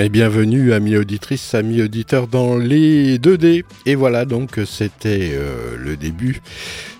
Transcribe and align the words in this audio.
Et 0.00 0.10
bienvenue 0.10 0.72
amis 0.72 0.96
auditrices, 0.96 1.54
amis 1.54 1.82
auditeurs 1.82 2.28
dans 2.28 2.56
les 2.56 3.18
2D. 3.18 3.64
Et 3.84 3.96
voilà 3.96 4.26
donc 4.26 4.60
c'était 4.64 5.30
euh, 5.32 5.76
le 5.76 5.96
début. 5.96 6.40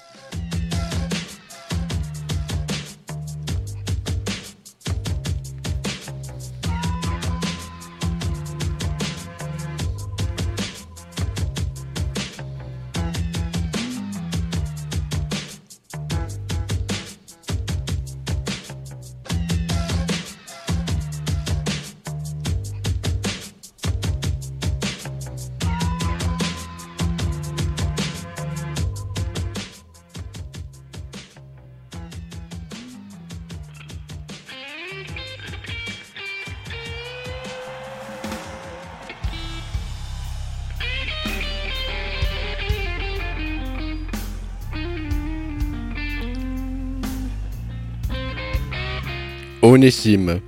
Onésime. 49.71 50.41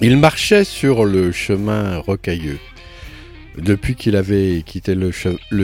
Il 0.00 0.16
marchait 0.16 0.64
sur 0.64 1.04
le 1.04 1.32
chemin 1.32 1.98
rocailleux. 1.98 2.58
Depuis 3.58 3.94
qu'il 3.94 4.16
avait 4.16 4.62
quitté 4.64 4.94
le, 4.94 5.12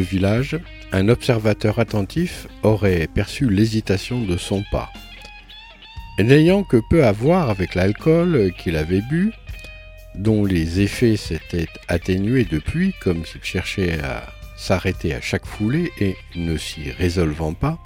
village, 0.00 0.60
un 0.92 1.08
observateur 1.08 1.78
attentif 1.78 2.46
aurait 2.62 3.08
perçu 3.14 3.48
l'hésitation 3.48 4.20
de 4.20 4.36
son 4.36 4.64
pas. 4.70 4.90
N'ayant 6.18 6.62
que 6.62 6.76
peu 6.90 7.06
à 7.06 7.12
voir 7.12 7.48
avec 7.48 7.74
l'alcool 7.74 8.52
qu'il 8.58 8.76
avait 8.76 9.00
bu, 9.08 9.32
dont 10.14 10.44
les 10.44 10.80
effets 10.80 11.16
s'étaient 11.16 11.68
atténués 11.88 12.44
depuis, 12.44 12.92
comme 13.00 13.24
s'il 13.24 13.42
cherchait 13.42 13.98
à 14.02 14.24
s'arrêter 14.58 15.14
à 15.14 15.22
chaque 15.22 15.46
foulée 15.46 15.90
et 16.00 16.16
ne 16.36 16.58
s'y 16.58 16.90
résolvant 16.90 17.54
pas, 17.54 17.78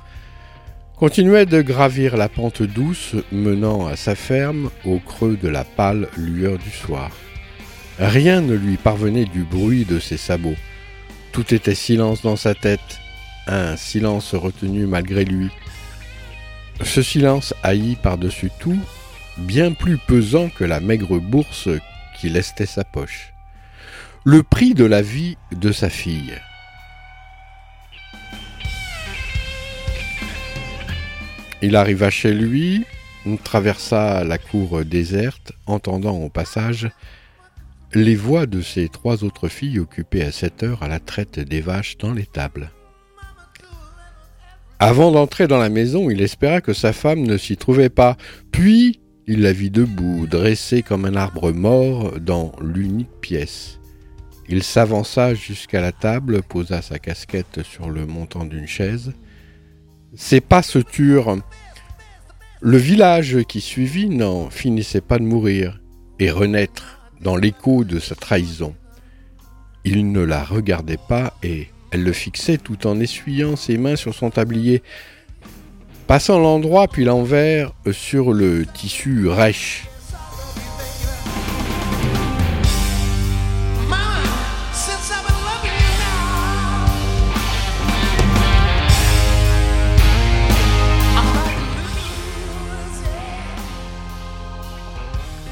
continuait 1.02 1.46
de 1.46 1.62
gravir 1.62 2.16
la 2.16 2.28
pente 2.28 2.62
douce 2.62 3.16
menant 3.32 3.88
à 3.88 3.96
sa 3.96 4.14
ferme 4.14 4.70
au 4.84 5.00
creux 5.00 5.36
de 5.36 5.48
la 5.48 5.64
pâle 5.64 6.06
lueur 6.16 6.58
du 6.58 6.70
soir. 6.70 7.10
Rien 7.98 8.40
ne 8.40 8.54
lui 8.54 8.76
parvenait 8.76 9.24
du 9.24 9.42
bruit 9.42 9.84
de 9.84 9.98
ses 9.98 10.16
sabots. 10.16 10.54
Tout 11.32 11.52
était 11.52 11.74
silence 11.74 12.22
dans 12.22 12.36
sa 12.36 12.54
tête, 12.54 13.00
un 13.48 13.76
silence 13.76 14.36
retenu 14.36 14.86
malgré 14.86 15.24
lui. 15.24 15.50
Ce 16.84 17.02
silence 17.02 17.52
haï 17.64 17.96
par-dessus 18.00 18.52
tout, 18.60 18.78
bien 19.38 19.72
plus 19.72 19.98
pesant 19.98 20.50
que 20.50 20.62
la 20.62 20.78
maigre 20.78 21.18
bourse 21.18 21.68
qui 22.16 22.28
lestait 22.28 22.64
sa 22.64 22.84
poche. 22.84 23.32
Le 24.22 24.44
prix 24.44 24.74
de 24.74 24.84
la 24.84 25.02
vie 25.02 25.36
de 25.50 25.72
sa 25.72 25.90
fille. 25.90 26.34
Il 31.62 31.76
arriva 31.76 32.10
chez 32.10 32.34
lui, 32.34 32.84
traversa 33.44 34.24
la 34.24 34.38
cour 34.38 34.84
déserte, 34.84 35.52
entendant 35.66 36.18
au 36.18 36.28
passage 36.28 36.90
les 37.94 38.16
voix 38.16 38.46
de 38.46 38.62
ses 38.62 38.88
trois 38.88 39.22
autres 39.22 39.48
filles 39.48 39.78
occupées 39.78 40.22
à 40.22 40.32
cette 40.32 40.62
heure 40.62 40.82
à 40.82 40.88
la 40.88 40.98
traite 40.98 41.38
des 41.38 41.60
vaches 41.60 41.98
dans 41.98 42.12
l'étable. 42.12 42.70
Avant 44.78 45.12
d'entrer 45.12 45.46
dans 45.46 45.58
la 45.58 45.68
maison, 45.68 46.10
il 46.10 46.20
espéra 46.20 46.60
que 46.60 46.72
sa 46.72 46.92
femme 46.92 47.22
ne 47.22 47.36
s'y 47.36 47.56
trouvait 47.56 47.90
pas, 47.90 48.16
puis 48.50 49.00
il 49.28 49.42
la 49.42 49.52
vit 49.52 49.70
debout, 49.70 50.26
dressée 50.26 50.82
comme 50.82 51.04
un 51.04 51.14
arbre 51.14 51.52
mort 51.52 52.18
dans 52.18 52.52
l'unique 52.60 53.20
pièce. 53.20 53.78
Il 54.48 54.64
s'avança 54.64 55.34
jusqu'à 55.34 55.80
la 55.80 55.92
table, 55.92 56.42
posa 56.42 56.82
sa 56.82 56.98
casquette 56.98 57.62
sur 57.62 57.90
le 57.90 58.06
montant 58.06 58.44
d'une 58.44 58.66
chaise, 58.66 59.12
ses 60.14 60.40
pas 60.40 60.62
se 60.62 60.78
turent. 60.78 61.38
Le 62.60 62.76
village 62.76 63.42
qui 63.48 63.60
suivit 63.60 64.08
n'en 64.08 64.50
finissait 64.50 65.00
pas 65.00 65.18
de 65.18 65.24
mourir 65.24 65.80
et 66.18 66.30
renaître 66.30 67.00
dans 67.20 67.36
l'écho 67.36 67.84
de 67.84 67.98
sa 67.98 68.14
trahison. 68.14 68.74
Il 69.84 70.12
ne 70.12 70.20
la 70.20 70.44
regardait 70.44 70.98
pas 71.08 71.34
et 71.42 71.68
elle 71.90 72.04
le 72.04 72.12
fixait 72.12 72.58
tout 72.58 72.86
en 72.86 73.00
essuyant 73.00 73.56
ses 73.56 73.78
mains 73.78 73.96
sur 73.96 74.14
son 74.14 74.30
tablier, 74.30 74.82
passant 76.06 76.38
l'endroit 76.38 76.88
puis 76.88 77.04
l'envers 77.04 77.72
sur 77.90 78.32
le 78.32 78.64
tissu 78.66 79.28
rêche. 79.28 79.86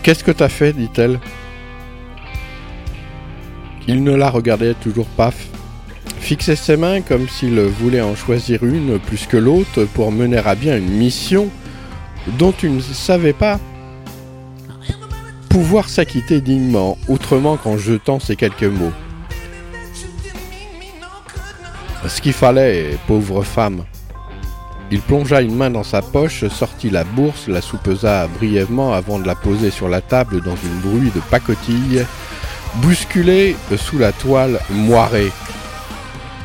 Qu'est-ce 0.02 0.24
que 0.24 0.30
t'as 0.30 0.48
fait 0.48 0.72
dit-elle. 0.72 1.20
Il 3.86 4.02
ne 4.02 4.14
la 4.14 4.30
regardait 4.30 4.74
toujours 4.74 5.06
pas, 5.06 5.32
fixait 6.20 6.56
ses 6.56 6.76
mains 6.76 7.00
comme 7.00 7.28
s'il 7.28 7.58
voulait 7.60 8.00
en 8.00 8.14
choisir 8.14 8.62
une 8.64 8.98
plus 8.98 9.26
que 9.26 9.36
l'autre 9.36 9.84
pour 9.94 10.12
mener 10.12 10.38
à 10.38 10.54
bien 10.54 10.76
une 10.76 10.90
mission 10.90 11.48
dont 12.38 12.54
il 12.62 12.76
ne 12.76 12.80
savait 12.80 13.32
pas 13.32 13.58
pouvoir 15.48 15.88
s'acquitter 15.88 16.40
dignement, 16.40 16.96
autrement 17.08 17.56
qu'en 17.56 17.76
jetant 17.76 18.20
ces 18.20 18.36
quelques 18.36 18.62
mots. 18.62 18.92
Ce 22.06 22.20
qu'il 22.20 22.32
fallait, 22.32 22.96
pauvre 23.06 23.42
femme. 23.42 23.84
Il 24.92 25.00
plongea 25.00 25.40
une 25.40 25.54
main 25.54 25.70
dans 25.70 25.84
sa 25.84 26.02
poche, 26.02 26.46
sortit 26.48 26.90
la 26.90 27.04
bourse, 27.04 27.46
la 27.46 27.60
soupesa 27.60 28.26
brièvement 28.26 28.92
avant 28.92 29.20
de 29.20 29.26
la 29.26 29.36
poser 29.36 29.70
sur 29.70 29.88
la 29.88 30.00
table 30.00 30.40
dans 30.40 30.56
une 30.56 30.80
bruit 30.80 31.12
de 31.14 31.20
pacotille, 31.30 32.04
bousculée 32.76 33.54
sous 33.76 33.98
la 33.98 34.10
toile 34.10 34.58
moirée. 34.70 35.30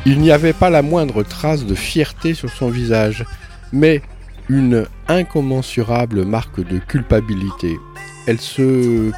Il 0.04 0.20
n'y 0.20 0.30
avait 0.30 0.52
pas 0.52 0.70
la 0.70 0.82
moindre 0.82 1.24
trace 1.24 1.64
de 1.64 1.74
fierté 1.74 2.34
sur 2.34 2.50
son 2.50 2.68
visage, 2.68 3.24
mais 3.72 4.00
une 4.48 4.86
incommensurable 5.08 6.24
marque 6.24 6.60
de 6.60 6.78
culpabilité. 6.78 7.76
Elle 8.28 8.40
se 8.40 9.10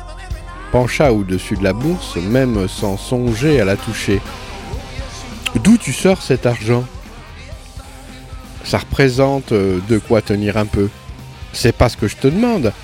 pencha 0.72 1.12
au-dessus 1.12 1.56
de 1.56 1.64
la 1.64 1.74
bourse, 1.74 2.16
même 2.16 2.66
sans 2.66 2.96
songer 2.96 3.60
à 3.60 3.66
la 3.66 3.76
toucher. 3.76 4.22
D'où 5.62 5.76
tu 5.76 5.92
sors 5.92 6.22
cet 6.22 6.46
argent? 6.46 6.84
Ça 8.68 8.76
représente 8.76 9.52
euh, 9.52 9.80
de 9.88 9.96
quoi 9.96 10.20
tenir 10.20 10.58
un 10.58 10.66
peu. 10.66 10.90
C'est 11.54 11.72
pas 11.74 11.88
ce 11.88 11.96
que 11.96 12.06
je 12.06 12.16
te 12.16 12.28
demande. 12.28 12.74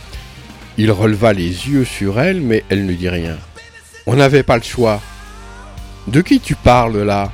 Il 0.79 0.91
releva 0.91 1.35
les 1.35 1.69
yeux 1.69 1.85
sur 1.85 2.19
elle, 2.19 2.41
mais 2.41 2.65
elle 2.71 2.87
ne 2.87 2.95
dit 2.95 3.11
rien. 3.11 3.37
On 4.07 4.17
n'avait 4.17 4.43
pas 4.43 4.57
le 4.57 4.63
choix. 4.63 5.03
De 6.07 6.23
qui 6.23 6.41
tu 6.41 6.55
parles 6.55 7.03
là? 7.03 7.31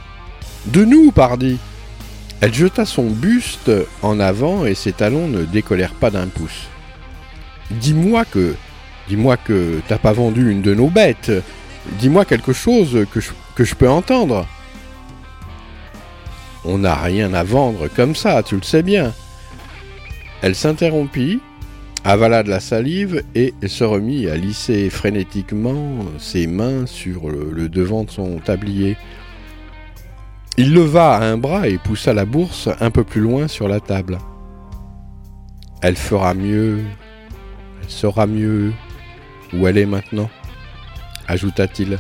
De 0.67 0.85
nous, 0.85 1.12
pardi. 1.12 1.58
Elle 2.41 2.52
jeta 2.52 2.85
son 2.87 3.08
buste 3.08 3.70
en 4.02 4.19
avant 4.19 4.67
et 4.67 4.75
ses 4.75 4.93
talons 4.93 5.29
ne 5.29 5.44
décollèrent 5.44 5.94
pas 5.94 6.11
d'un 6.11 6.26
pouce. 6.26 6.67
Dis-moi 7.70 8.25
que. 8.25 8.56
Dis-moi 9.08 9.37
que 9.37 9.81
t'as 9.87 9.99
pas 9.99 10.12
vendu 10.12 10.50
une 10.50 10.62
de 10.62 10.75
nos 10.75 10.88
bêtes. 10.88 11.31
Dis-moi 12.00 12.25
quelque 12.25 12.53
chose 12.53 13.06
que 13.12 13.20
je, 13.20 13.31
que 13.55 13.62
je 13.62 13.76
peux 13.76 13.88
entendre. 13.88 14.44
On 16.65 16.79
n'a 16.79 16.95
rien 16.95 17.33
à 17.33 17.43
vendre 17.43 17.89
comme 17.89 18.15
ça, 18.15 18.43
tu 18.43 18.57
le 18.57 18.62
sais 18.62 18.83
bien. 18.83 19.12
Elle 20.43 20.55
s'interrompit, 20.55 21.41
avala 22.05 22.43
de 22.43 22.51
la 22.51 22.61
salive 22.61 23.23
et 23.35 23.55
se 23.67 23.85
remit 23.85 24.29
à 24.29 24.37
lisser 24.37 24.91
frénétiquement 24.91 26.05
ses 26.19 26.47
mains 26.47 26.87
sur 26.87 27.29
le, 27.29 27.69
devant 27.69 28.05
de 28.05 28.11
son 28.11 28.39
tablier. 28.39 28.97
Il 30.57 30.75
leva 30.75 31.17
un 31.17 31.39
bras 31.39 31.69
et 31.69 31.79
poussa 31.79 32.12
la 32.12 32.25
bourse 32.25 32.69
un 32.81 32.91
peu 32.91 33.05
plus 33.05 33.21
loin 33.21 33.49
sur 33.49 33.69
la 33.69 33.81
table. 33.81 34.19
Elle 35.83 35.97
fera 35.97 36.35
mieux, 36.35 36.81
elle 37.83 37.91
saura 37.91 38.27
mieux 38.27 38.73
où 39.55 39.67
elle 39.67 39.79
est 39.79 39.87
maintenant, 39.87 40.29
ajouta-t-il. 41.27 41.99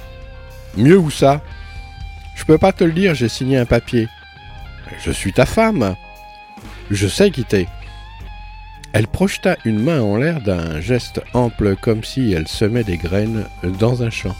Mieux 0.76 0.98
où 0.98 1.10
ça? 1.10 1.42
Je 2.36 2.44
peux 2.44 2.58
pas 2.58 2.72
te 2.72 2.84
le 2.84 2.92
dire, 2.92 3.14
j'ai 3.14 3.28
signé 3.28 3.56
un 3.56 3.66
papier. 3.66 4.08
Je 4.98 5.10
suis 5.10 5.32
ta 5.32 5.46
femme. 5.46 5.96
Je 6.90 7.06
sais 7.06 7.30
qui 7.30 7.44
t'es. 7.44 7.66
Elle 8.92 9.06
projeta 9.06 9.56
une 9.64 9.82
main 9.82 10.00
en 10.00 10.16
l'air 10.16 10.40
d'un 10.40 10.80
geste 10.80 11.20
ample 11.32 11.76
comme 11.76 12.02
si 12.02 12.32
elle 12.32 12.48
semait 12.48 12.84
des 12.84 12.96
graines 12.96 13.44
dans 13.62 14.02
un 14.02 14.10
champ. 14.10 14.34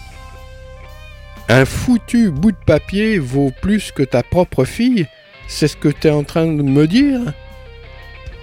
Un 1.49 1.65
foutu 1.65 2.31
bout 2.31 2.53
de 2.53 2.57
papier 2.57 3.19
vaut 3.19 3.53
plus 3.63 3.93
que 3.93 4.03
ta 4.03 4.23
propre 4.23 4.65
fille 4.65 5.07
C'est 5.49 5.69
ce 5.69 5.77
que 5.77 5.89
tu 5.89 6.09
es 6.09 6.11
en 6.11 6.25
train 6.25 6.47
de 6.47 6.63
me 6.63 6.87
dire? 6.87 7.21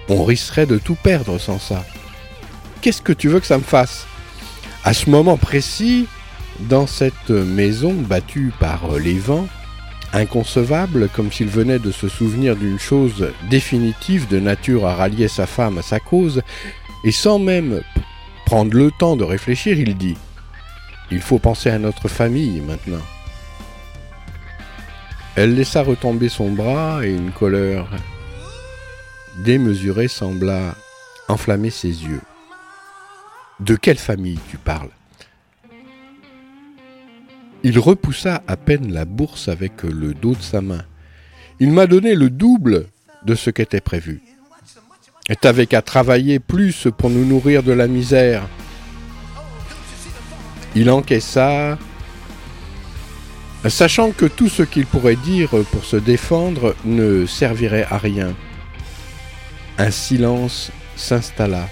On 0.08 0.24
risquerait 0.24 0.66
de 0.66 0.78
tout 0.78 0.94
perdre 0.94 1.38
sans 1.38 1.58
ça. 1.58 1.84
Qu'est-ce 2.80 3.02
que 3.02 3.12
tu 3.12 3.28
veux 3.28 3.40
que 3.40 3.46
ça 3.46 3.58
me 3.58 3.62
fasse? 3.62 4.06
À 4.84 4.94
ce 4.94 5.10
moment 5.10 5.36
précis, 5.36 6.06
dans 6.60 6.86
cette 6.86 7.30
maison 7.30 7.92
battue 7.92 8.52
par 8.58 8.92
les 8.98 9.18
vents, 9.18 9.48
inconcevable 10.12 11.08
comme 11.08 11.30
s'il 11.30 11.48
venait 11.48 11.78
de 11.78 11.90
se 11.90 12.08
souvenir 12.08 12.56
d'une 12.56 12.78
chose 12.78 13.32
définitive 13.50 14.28
de 14.28 14.38
nature 14.38 14.86
à 14.86 14.94
rallier 14.94 15.28
sa 15.28 15.46
femme 15.46 15.78
à 15.78 15.82
sa 15.82 16.00
cause, 16.00 16.42
et 17.04 17.12
sans 17.12 17.38
même 17.38 17.82
prendre 18.46 18.74
le 18.74 18.90
temps 18.90 19.16
de 19.16 19.24
réfléchir, 19.24 19.78
il 19.78 19.96
dit 19.96 20.16
Il 21.10 21.20
faut 21.20 21.38
penser 21.38 21.70
à 21.70 21.78
notre 21.78 22.08
famille 22.08 22.60
maintenant. 22.60 23.04
Elle 25.36 25.54
laissa 25.54 25.82
retomber 25.82 26.28
son 26.28 26.50
bras 26.50 27.04
et 27.04 27.10
une 27.10 27.30
colère 27.30 27.86
démesurée 29.44 30.08
sembla 30.08 30.74
enflammer 31.28 31.70
ses 31.70 32.04
yeux. 32.04 32.22
De 33.60 33.76
quelle 33.76 33.98
famille 33.98 34.38
tu 34.50 34.56
parles? 34.56 34.90
Il 37.62 37.78
repoussa 37.78 38.42
à 38.46 38.56
peine 38.56 38.92
la 38.92 39.04
bourse 39.04 39.48
avec 39.48 39.82
le 39.82 40.14
dos 40.14 40.34
de 40.34 40.42
sa 40.42 40.60
main. 40.60 40.82
Il 41.60 41.72
m'a 41.72 41.86
donné 41.86 42.14
le 42.14 42.30
double 42.30 42.86
de 43.24 43.34
ce 43.34 43.50
qu'était 43.50 43.80
prévu. 43.80 44.20
Et 45.28 45.36
t'avais 45.36 45.66
qu'à 45.66 45.82
travailler 45.82 46.38
plus 46.38 46.88
pour 46.96 47.10
nous 47.10 47.24
nourrir 47.24 47.62
de 47.62 47.72
la 47.72 47.88
misère. 47.88 48.48
Il 50.74 50.90
encaissa, 50.90 51.78
sachant 53.68 54.12
que 54.12 54.26
tout 54.26 54.48
ce 54.48 54.62
qu'il 54.62 54.86
pourrait 54.86 55.16
dire 55.16 55.50
pour 55.72 55.84
se 55.84 55.96
défendre 55.96 56.74
ne 56.84 57.26
servirait 57.26 57.86
à 57.90 57.98
rien. 57.98 58.34
Un 59.78 59.90
silence 59.90 60.70
s'installa. 60.96 61.68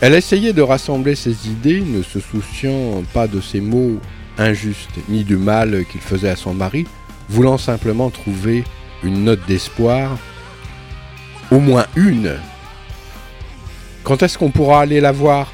Elle 0.00 0.14
essayait 0.14 0.52
de 0.52 0.62
rassembler 0.62 1.16
ses 1.16 1.48
idées, 1.48 1.80
ne 1.80 2.02
se 2.02 2.20
souciant 2.20 3.02
pas 3.12 3.26
de 3.26 3.40
ses 3.40 3.60
mots 3.60 3.98
injustes, 4.38 4.98
ni 5.08 5.24
du 5.24 5.36
mal 5.36 5.84
qu'il 5.90 6.00
faisait 6.00 6.30
à 6.30 6.36
son 6.36 6.54
mari, 6.54 6.86
voulant 7.28 7.58
simplement 7.58 8.08
trouver 8.08 8.62
une 9.02 9.24
note 9.24 9.44
d'espoir, 9.48 10.16
au 11.50 11.58
moins 11.58 11.86
une. 11.96 12.36
Quand 14.04 14.22
est-ce 14.22 14.38
qu'on 14.38 14.50
pourra 14.50 14.82
aller 14.82 15.00
la 15.00 15.10
voir? 15.10 15.52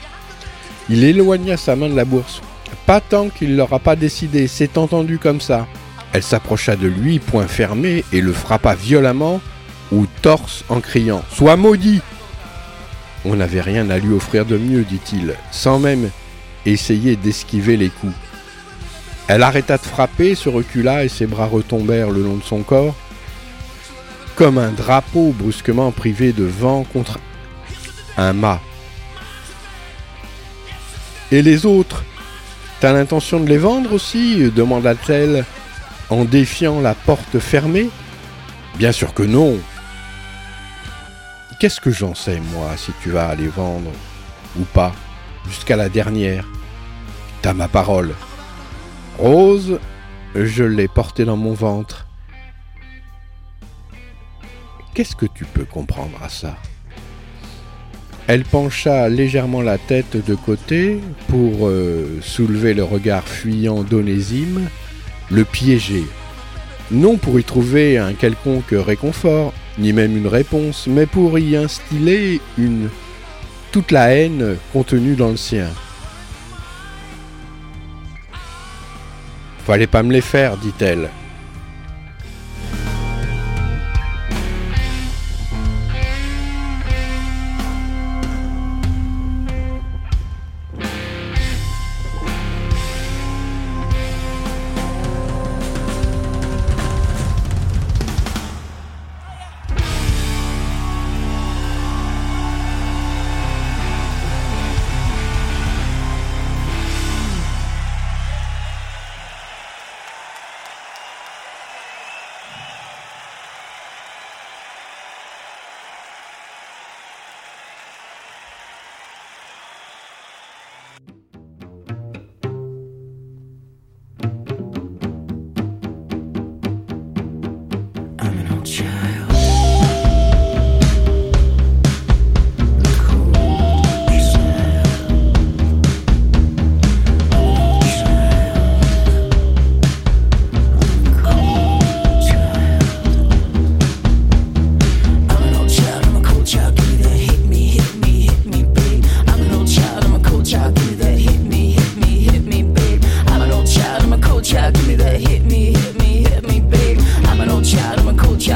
Il 0.91 1.05
éloigna 1.05 1.56
sa 1.56 1.75
main 1.75 1.88
de 1.88 1.96
la 1.96 2.05
bourse. 2.05 2.43
Pas 2.85 3.00
tant 3.00 3.31
qu'il 3.31 3.56
l'aura 3.56 3.79
pas 3.79 3.96
décidé, 3.96 4.46
c'est 4.46 4.76
entendu 4.76 5.19
comme 5.19 5.41
ça. 5.41 5.67
Elle 6.12 6.23
s'approcha 6.23 6.76
de 6.76 6.87
lui, 6.87 7.19
poing 7.19 7.46
fermé, 7.46 8.05
et 8.12 8.20
le 8.20 8.32
frappa 8.32 8.75
violemment 8.75 9.41
au 9.91 10.05
torse 10.20 10.64
en 10.69 10.81
criant⁇ 10.81 11.25
Sois 11.35 11.56
maudit!⁇ 11.56 11.99
on 13.24 13.36
n'avait 13.36 13.60
rien 13.60 13.90
à 13.90 13.98
lui 13.98 14.12
offrir 14.12 14.44
de 14.46 14.56
mieux, 14.56 14.84
dit-il, 14.84 15.34
sans 15.50 15.78
même 15.78 16.10
essayer 16.66 17.16
d'esquiver 17.16 17.76
les 17.76 17.88
coups. 17.88 18.14
Elle 19.28 19.42
arrêta 19.42 19.76
de 19.76 19.82
frapper, 19.82 20.34
se 20.34 20.48
recula 20.48 21.04
et 21.04 21.08
ses 21.08 21.26
bras 21.26 21.46
retombèrent 21.46 22.10
le 22.10 22.22
long 22.22 22.36
de 22.36 22.42
son 22.42 22.62
corps, 22.62 22.94
comme 24.36 24.58
un 24.58 24.70
drapeau 24.70 25.34
brusquement 25.36 25.90
privé 25.92 26.32
de 26.32 26.44
vent 26.44 26.84
contre 26.84 27.18
un 28.16 28.32
mât. 28.32 28.60
Et 31.32 31.42
les 31.42 31.66
autres 31.66 32.04
T'as 32.84 32.92
l'intention 32.92 33.40
de 33.40 33.48
les 33.48 33.56
vendre 33.56 33.94
aussi? 33.94 34.50
demanda-t-elle 34.54 35.46
en 36.10 36.26
défiant 36.26 36.82
la 36.82 36.94
porte 36.94 37.38
fermée. 37.38 37.88
Bien 38.76 38.92
sûr 38.92 39.14
que 39.14 39.22
non, 39.22 39.56
Qu'est-ce 41.64 41.81
que 41.81 41.90
j'en 41.90 42.14
sais, 42.14 42.43
moi, 42.52 42.76
si 42.76 42.93
tu 43.02 43.08
vas 43.08 43.34
les 43.34 43.49
vendre 43.49 43.90
ou 44.61 44.64
pas, 44.64 44.93
jusqu'à 45.46 45.76
la 45.76 45.88
dernière? 45.88 46.46
T'as 47.40 47.55
ma 47.55 47.69
parole. 47.69 48.14
Rose, 49.19 49.81
je 50.34 50.62
l'ai 50.62 50.88
portée 50.88 51.24
dans 51.24 51.38
mon 51.38 51.55
ventre. 51.55 52.06
Qu'est-ce 54.93 55.17
que 55.17 55.24
tu 55.24 55.46
peux 55.46 55.65
comprendre 55.65 56.19
à 56.22 56.29
ça? 56.29 56.55
Elle 58.27 58.44
pencha 58.44 59.08
légèrement 59.08 59.62
la 59.62 59.79
tête 59.79 60.22
de 60.22 60.34
côté 60.34 61.00
pour 61.29 61.67
euh, 61.67 62.20
soulever 62.20 62.74
le 62.74 62.84
regard 62.84 63.27
fuyant 63.27 63.84
d'Onésime, 63.84 64.69
le 65.31 65.46
piéger. 65.46 66.05
Non 66.91 67.17
pour 67.17 67.41
y 67.41 67.43
trouver 67.43 67.96
un 67.96 68.12
quelconque 68.12 68.72
réconfort, 68.72 69.55
ni 69.78 69.93
même 69.93 70.16
une 70.16 70.28
réponse, 70.28 70.86
mais 70.86 71.06
pour 71.06 71.38
y 71.38 71.56
instiller 71.56 72.40
une 72.58 72.88
toute 73.72 73.90
la 73.90 74.14
haine 74.14 74.56
contenue 74.72 75.16
dans 75.16 75.31
le 75.31 75.36
sien. 75.36 75.69
Fallait 79.66 79.86
pas 79.86 80.02
me 80.02 80.12
les 80.12 80.20
faire, 80.20 80.56
dit-elle. 80.56 81.08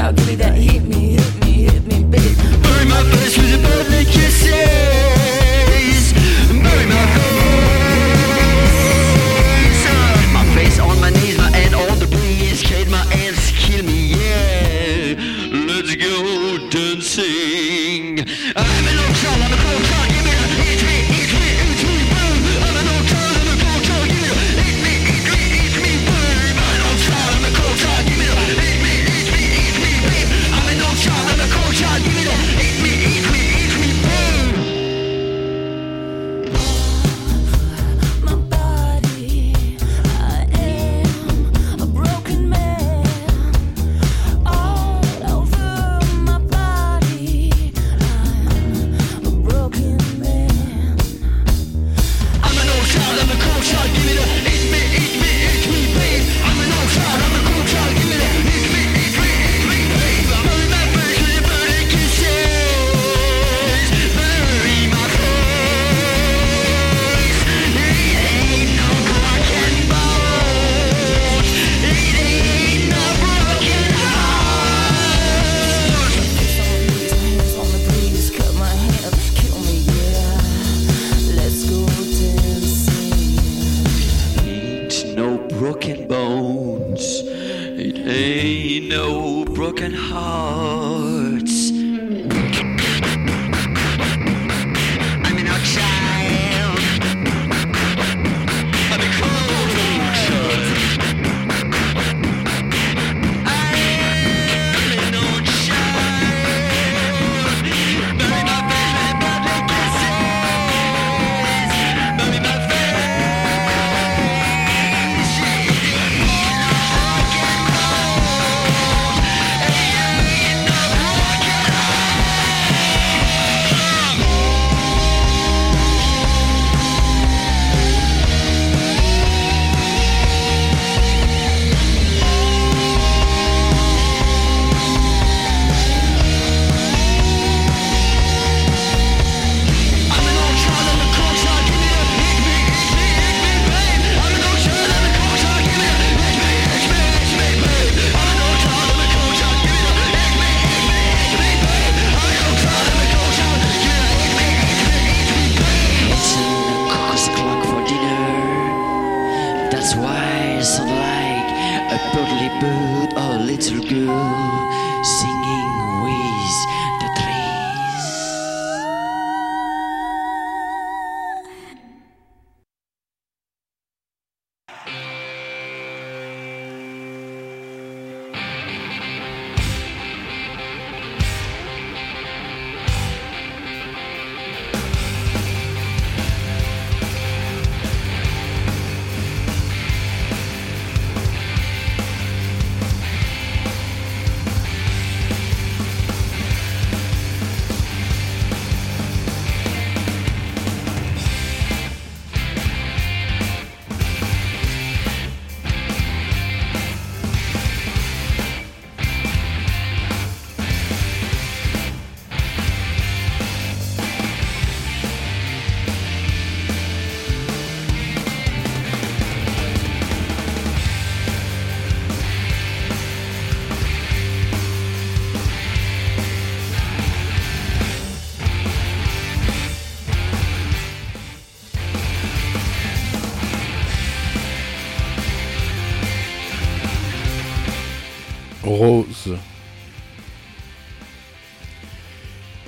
ugly 0.09 0.48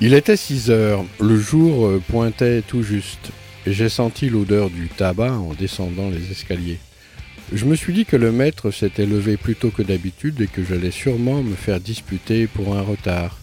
Il 0.03 0.15
était 0.15 0.35
6 0.35 0.71
heures, 0.71 1.05
le 1.19 1.39
jour 1.39 1.85
euh, 1.85 2.01
pointait 2.09 2.63
tout 2.63 2.81
juste. 2.81 3.29
J'ai 3.67 3.87
senti 3.87 4.31
l'odeur 4.31 4.71
du 4.71 4.87
tabac 4.87 5.33
en 5.33 5.53
descendant 5.53 6.09
les 6.09 6.31
escaliers. 6.31 6.79
Je 7.53 7.65
me 7.65 7.75
suis 7.75 7.93
dit 7.93 8.05
que 8.05 8.15
le 8.15 8.31
maître 8.31 8.71
s'était 8.71 9.05
levé 9.05 9.37
plus 9.37 9.55
tôt 9.55 9.69
que 9.69 9.83
d'habitude 9.83 10.41
et 10.41 10.47
que 10.47 10.63
j'allais 10.63 10.89
sûrement 10.89 11.43
me 11.43 11.53
faire 11.53 11.79
disputer 11.79 12.47
pour 12.47 12.75
un 12.75 12.81
retard. 12.81 13.37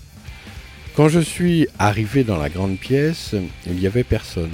Quand 0.97 1.09
je 1.09 1.21
suis 1.21 1.69
arrivé 1.79 2.25
dans 2.25 2.39
la 2.39 2.49
grande 2.49 2.77
pièce, 2.77 3.37
il 3.65 3.75
n'y 3.75 3.87
avait 3.87 4.03
personne. 4.03 4.51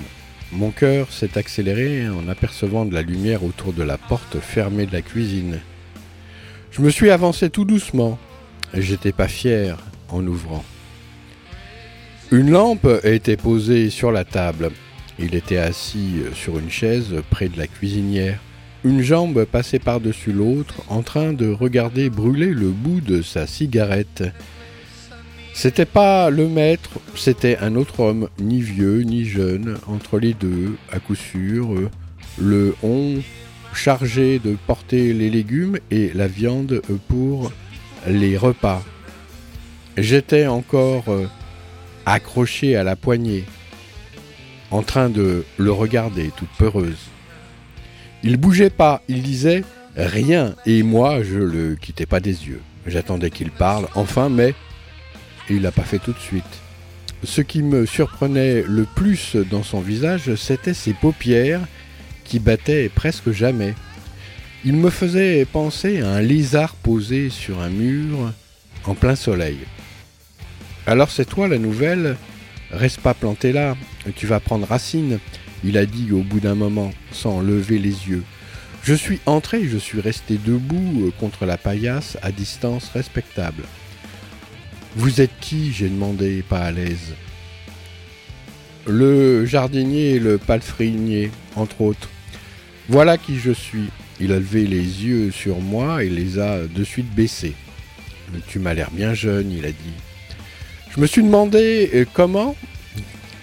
Mon 0.53 0.73
cœur 0.73 1.11
s'est 1.11 1.39
accéléré 1.39 2.07
en 2.07 2.29
apercevant 2.29 2.85
de 2.85 2.93
la 2.93 3.01
lumière 3.01 3.45
autour 3.45 3.73
de 3.73 3.83
la 3.83 3.97
porte 3.97 4.41
fermée 4.41 4.85
de 4.85 4.93
la 4.93 5.01
cuisine. 5.01 5.59
Je 6.71 6.83
me 6.83 6.91
suis 6.91 7.09
avancé 7.09 7.49
tout 7.49 7.65
doucement. 7.65 8.19
J'étais 8.75 9.13
pas 9.13 9.29
fier 9.29 9.79
en 10.11 10.27
ouvrant. 10.27 10.67
Une 12.31 12.51
lampe 12.51 12.89
était 13.05 13.37
posée 13.37 13.91
sur 13.91 14.11
la 14.11 14.25
table. 14.25 14.71
Il 15.19 15.35
était 15.35 15.59
assis 15.59 16.23
sur 16.35 16.59
une 16.59 16.71
chaise 16.71 17.15
près 17.31 17.49
de 17.49 17.59
la 17.59 17.67
cuisinière. 17.67 18.41
Une 18.83 19.03
jambe 19.03 19.45
passait 19.45 19.79
par-dessus 19.79 20.33
l'autre 20.33 20.83
en 20.89 21.03
train 21.03 21.33
de 21.33 21.51
regarder 21.51 22.11
brûler 22.11 22.53
le 22.53 22.69
bout 22.69 23.01
de 23.01 23.23
sa 23.23 23.47
cigarette. 23.47 24.25
C'était 25.53 25.85
pas 25.85 26.31
le 26.31 26.49
maître, 26.49 26.99
c'était 27.15 27.59
un 27.59 27.77
autre 27.77 28.01
homme, 28.01 28.29
ni 28.41 28.61
vieux 28.61 29.03
ni 29.03 29.25
jeune, 29.25 29.79
entre 29.87 30.19
les 30.19 30.35
deux, 30.35 30.77
à 30.91 30.99
coup 30.99 31.15
sûr, 31.15 31.91
le 32.39 32.75
on 32.83 33.23
chargé 33.73 34.39
de 34.39 34.57
porter 34.67 35.13
les 35.13 35.31
légumes 35.31 35.79
et 35.91 36.11
la 36.15 36.27
viande 36.27 36.83
pour 37.09 37.53
les 38.09 38.37
repas. 38.37 38.83
J'étais 39.97 40.47
encore 40.47 41.05
accroché 42.07 42.77
à 42.77 42.85
la 42.85 42.97
poignée, 42.97 43.45
en 44.71 44.83
train 44.83 45.09
de 45.09 45.45
le 45.57 45.73
regarder, 45.73 46.31
toute 46.37 46.51
peureuse. 46.59 46.99
Il 48.23 48.37
bougeait 48.37 48.71
pas, 48.71 49.03
il 49.09 49.23
disait 49.23 49.65
rien, 49.97 50.55
et 50.67 50.83
moi 50.83 51.23
je 51.23 51.39
le 51.39 51.77
quittais 51.77 52.07
pas 52.07 52.21
des 52.21 52.47
yeux. 52.47 52.61
J'attendais 52.87 53.31
qu'il 53.31 53.51
parle, 53.51 53.89
enfin, 53.95 54.29
mais 54.29 54.55
il 55.49 55.63
l'a 55.63 55.73
pas 55.73 55.83
fait 55.83 55.99
tout 55.99 56.13
de 56.13 56.19
suite. 56.19 56.45
Ce 57.23 57.41
qui 57.41 57.63
me 57.63 57.87
surprenait 57.87 58.63
le 58.63 58.85
plus 58.85 59.37
dans 59.37 59.63
son 59.63 59.81
visage, 59.81 60.35
c'était 60.35 60.75
ses 60.75 60.93
paupières 60.93 61.63
qui 62.25 62.39
battaient 62.39 62.91
presque 62.95 63.31
jamais. 63.31 63.75
Il 64.65 64.77
me 64.77 64.91
faisait 64.91 65.45
penser 65.45 66.01
à 66.01 66.09
un 66.09 66.21
lézard 66.21 66.75
posé 66.75 67.31
sur 67.31 67.61
un 67.61 67.69
mur 67.69 68.33
en 68.85 68.95
plein 68.95 69.15
soleil. 69.15 69.59
Alors 70.87 71.11
c'est 71.11 71.25
toi 71.25 71.49
la 71.49 71.59
nouvelle 71.59 72.17
Reste 72.71 73.01
pas 73.01 73.15
planté 73.15 73.53
là, 73.53 73.77
tu 74.17 74.27
vas 74.27 74.41
prendre 74.41 74.67
racine, 74.67 75.21
il 75.63 75.79
a 75.79 75.87
dit 75.87 76.11
au 76.11 76.23
bout 76.23 76.41
d'un 76.41 76.57
moment, 76.57 76.93
sans 77.13 77.41
lever 77.41 77.79
les 77.79 78.09
yeux. 78.09 78.25
Je 78.83 78.95
suis 78.95 79.21
entré, 79.27 79.69
je 79.69 79.79
suis 79.79 80.01
resté 80.01 80.39
debout 80.45 81.13
contre 81.21 81.47
la 81.47 81.57
paillasse 81.57 82.19
à 82.23 82.33
distance 82.33 82.91
respectable. 82.93 83.63
Vous 84.97 85.21
êtes 85.21 85.39
qui? 85.41 85.73
J'ai 85.73 85.89
demandé, 85.89 86.43
pas 86.49 86.61
à 86.61 86.73
l'aise. 86.73 87.15
Le 88.87 89.47
jardinier 89.47 90.17
et 90.17 90.19
le 90.19 90.39
palefrenier, 90.39 91.31
entre 91.57 91.81
autres. 91.81 92.11
Voilà 92.89 93.19
qui 93.19 93.39
je 93.39 93.53
suis. 93.53 93.89
Il 94.21 94.33
a 94.33 94.39
levé 94.39 94.67
les 94.67 95.05
yeux 95.05 95.31
sur 95.31 95.61
moi 95.61 96.05
et 96.05 96.11
les 96.11 96.39
a 96.39 96.59
de 96.67 96.85
suite 96.85 97.13
baissés. 97.15 97.55
Tu 98.49 98.59
m'as 98.59 98.75
l'air 98.75 98.91
bien 98.91 99.15
jeune, 99.15 99.51
il 99.51 99.65
a 99.65 99.71
dit. 99.71 100.04
Je 100.95 101.01
me 101.01 101.07
suis 101.09 101.25
demandé 101.25 101.91
euh, 101.93 102.05
comment 102.13 102.55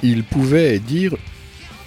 il 0.04 0.24
pouvait 0.24 0.80
dire 0.80 1.16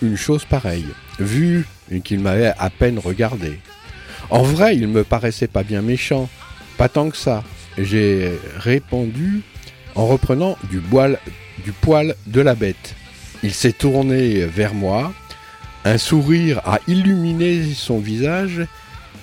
une 0.03 0.17
chose 0.17 0.45
pareille, 0.45 0.85
vu 1.19 1.67
qu'il 2.05 2.21
m'avait 2.21 2.53
à 2.59 2.69
peine 2.69 2.99
regardé. 2.99 3.59
En 4.29 4.43
vrai, 4.43 4.77
il 4.77 4.89
me 4.89 5.05
paraissait 5.05 5.47
pas 5.47 5.63
bien 5.63 5.81
méchant, 5.81 6.29
pas 6.77 6.91
tant 6.91 7.09
que 7.09 7.17
ça. 7.17 7.43
J'ai 7.79 8.33
répondu 8.59 9.41
en 9.95 10.07
reprenant 10.07 10.59
du, 10.69 10.81
boile, 10.81 11.19
du 11.65 11.73
poil 11.73 12.15
de 12.27 12.43
la 12.43 12.55
bête. 12.55 12.95
Il 13.43 13.55
s'est 13.55 13.73
tourné 13.73 14.45
vers 14.45 14.75
moi, 14.75 15.15
un 15.87 15.97
sourire 15.97 16.61
a 16.67 16.79
illuminé 16.89 17.73
son 17.75 18.01
visage 18.01 18.67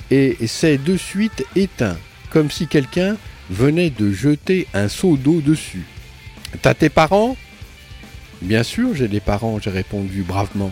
et 0.09 0.37
s'est 0.47 0.79
de 0.79 0.97
suite 0.97 1.45
éteint, 1.55 1.97
comme 2.31 2.49
si 2.49 2.65
quelqu'un 2.65 3.17
venait 3.51 3.91
de 3.91 4.11
jeter 4.11 4.67
un 4.73 4.87
seau 4.87 5.17
d'eau 5.17 5.39
dessus. 5.39 5.85
T'as 6.59 6.73
tes 6.73 6.89
parents? 6.89 7.37
Bien 8.41 8.63
sûr, 8.63 8.93
j'ai 8.95 9.07
des 9.07 9.19
parents, 9.19 9.59
j'ai 9.59 9.69
répondu 9.69 10.23
bravement. 10.23 10.71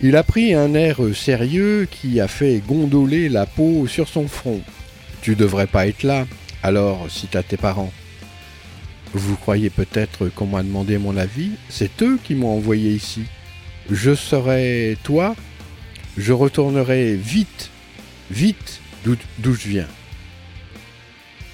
Il 0.00 0.16
a 0.16 0.22
pris 0.22 0.54
un 0.54 0.74
air 0.74 0.98
sérieux 1.14 1.86
qui 1.90 2.20
a 2.20 2.28
fait 2.28 2.62
gondoler 2.66 3.28
la 3.28 3.46
peau 3.46 3.86
sur 3.86 4.08
son 4.08 4.26
front. 4.28 4.60
Tu 5.22 5.34
devrais 5.36 5.66
pas 5.66 5.86
être 5.86 6.02
là, 6.02 6.26
alors 6.62 7.06
si 7.10 7.26
t'as 7.26 7.42
tes 7.42 7.56
parents. 7.56 7.92
Vous 9.14 9.36
croyez 9.36 9.70
peut-être 9.70 10.28
qu'on 10.28 10.46
m'a 10.46 10.62
demandé 10.62 10.98
mon 10.98 11.16
avis? 11.16 11.52
C'est 11.68 12.02
eux 12.02 12.18
qui 12.22 12.34
m'ont 12.34 12.56
envoyé 12.56 12.90
ici. 12.90 13.22
Je 13.90 14.14
serai 14.14 14.98
toi 15.02 15.34
Je 16.16 16.32
retournerai 16.32 17.14
vite, 17.14 17.70
vite 18.30 18.80
d'où 19.04 19.54
je 19.54 19.68
viens. 19.68 19.88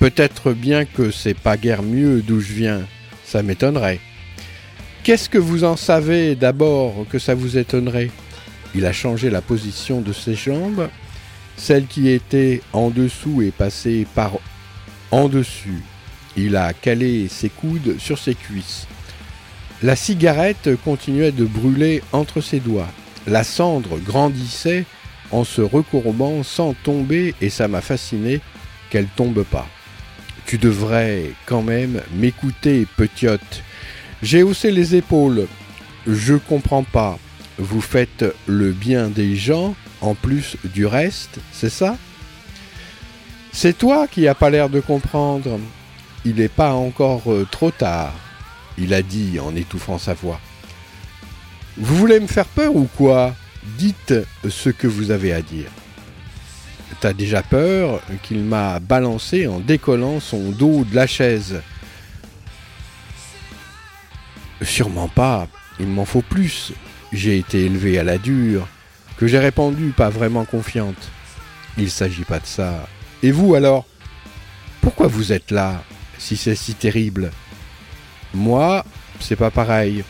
Peut-être 0.04 0.52
bien 0.52 0.84
que 0.84 1.10
c'est 1.10 1.32
pas 1.32 1.56
guère 1.56 1.82
mieux 1.82 2.20
d'où 2.20 2.38
je 2.38 2.52
viens, 2.52 2.82
ça 3.24 3.42
m'étonnerait. 3.42 4.00
Qu'est-ce 5.02 5.30
que 5.30 5.38
vous 5.38 5.64
en 5.64 5.78
savez 5.78 6.34
d'abord 6.34 7.06
que 7.08 7.18
ça 7.18 7.34
vous 7.34 7.56
étonnerait? 7.56 8.10
Il 8.74 8.84
a 8.84 8.92
changé 8.92 9.30
la 9.30 9.40
position 9.40 10.02
de 10.02 10.12
ses 10.12 10.34
jambes. 10.34 10.90
Celle 11.56 11.86
qui 11.86 12.10
était 12.10 12.60
en 12.74 12.90
dessous 12.90 13.40
est 13.40 13.50
passée 13.50 14.06
par 14.14 14.32
en 15.10 15.30
dessus. 15.30 15.80
Il 16.36 16.54
a 16.56 16.74
calé 16.74 17.26
ses 17.28 17.48
coudes 17.48 17.96
sur 17.98 18.18
ses 18.18 18.34
cuisses. 18.34 18.86
La 19.82 19.96
cigarette 19.96 20.68
continuait 20.84 21.32
de 21.32 21.46
brûler 21.46 22.02
entre 22.12 22.42
ses 22.42 22.60
doigts. 22.60 22.92
La 23.26 23.42
cendre 23.42 23.96
grandissait 23.96 24.84
en 25.30 25.44
se 25.44 25.62
recourbant 25.62 26.42
sans 26.42 26.74
tomber 26.74 27.34
et 27.40 27.48
ça 27.48 27.68
m'a 27.68 27.80
fasciné 27.80 28.42
qu'elle 28.90 29.08
tombe 29.16 29.44
pas. 29.44 29.66
Tu 30.46 30.58
devrais 30.58 31.30
quand 31.46 31.62
même 31.62 32.02
m'écouter, 32.14 32.86
petiote. 32.96 33.62
J'ai 34.22 34.42
haussé 34.42 34.70
les 34.70 34.94
épaules. 34.94 35.46
Je 36.06 36.34
comprends 36.34 36.84
pas. 36.84 37.18
Vous 37.58 37.80
faites 37.80 38.24
le 38.46 38.72
bien 38.72 39.08
des 39.08 39.36
gens 39.36 39.74
en 40.00 40.14
plus 40.14 40.56
du 40.64 40.86
reste, 40.86 41.38
c'est 41.52 41.70
ça? 41.70 41.96
C'est 43.52 43.78
toi 43.78 44.06
qui 44.08 44.22
n'as 44.22 44.34
pas 44.34 44.50
l'air 44.50 44.68
de 44.68 44.80
comprendre. 44.80 45.58
Il 46.24 46.36
n'est 46.36 46.48
pas 46.48 46.72
encore 46.72 47.32
euh, 47.32 47.46
trop 47.50 47.70
tard, 47.70 48.12
il 48.76 48.92
a 48.92 49.02
dit 49.02 49.38
en 49.38 49.54
étouffant 49.54 49.98
sa 49.98 50.14
voix. 50.14 50.40
Vous 51.76 51.96
voulez 51.96 52.18
me 52.18 52.26
faire 52.26 52.46
peur 52.46 52.74
ou 52.74 52.88
quoi? 52.96 53.34
Dites 53.78 54.14
ce 54.48 54.70
que 54.70 54.86
vous 54.86 55.10
avez 55.10 55.32
à 55.32 55.42
dire. 55.42 55.70
T'as 57.00 57.12
déjà 57.12 57.42
peur 57.42 58.00
qu'il 58.22 58.38
m'a 58.38 58.80
balancé 58.80 59.46
en 59.46 59.60
décollant 59.60 60.20
son 60.20 60.50
dos 60.50 60.84
de 60.84 60.94
la 60.94 61.06
chaise. 61.06 61.60
Sûrement 64.62 65.08
pas, 65.08 65.46
il 65.78 65.88
m'en 65.88 66.06
faut 66.06 66.22
plus, 66.22 66.72
j'ai 67.12 67.36
été 67.36 67.66
élevé 67.66 67.98
à 67.98 68.04
la 68.04 68.16
dure, 68.16 68.66
que 69.18 69.26
j'ai 69.26 69.38
répondu 69.38 69.92
pas 69.94 70.08
vraiment 70.08 70.46
confiante. 70.46 71.10
Il 71.76 71.90
s'agit 71.90 72.24
pas 72.24 72.38
de 72.38 72.46
ça. 72.46 72.88
Et 73.22 73.32
vous 73.32 73.54
alors? 73.54 73.84
Pourquoi 74.80 75.06
vous 75.08 75.32
êtes 75.32 75.50
là, 75.50 75.82
si 76.16 76.38
c'est 76.38 76.54
si 76.54 76.74
terrible? 76.74 77.32
Moi, 78.32 78.84
c'est 79.20 79.36
pas 79.36 79.50
pareil. 79.50 80.04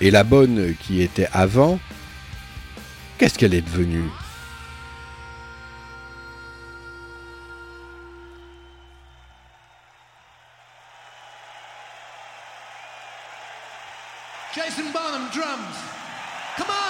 Et 0.00 0.10
la 0.10 0.24
bonne 0.24 0.74
qui 0.82 1.00
était 1.02 1.28
avant, 1.32 1.78
qu'est-ce 3.18 3.38
qu'elle 3.38 3.54
est 3.54 3.62
devenue? 3.62 4.08
Come 16.60 16.68
on. 16.68 16.89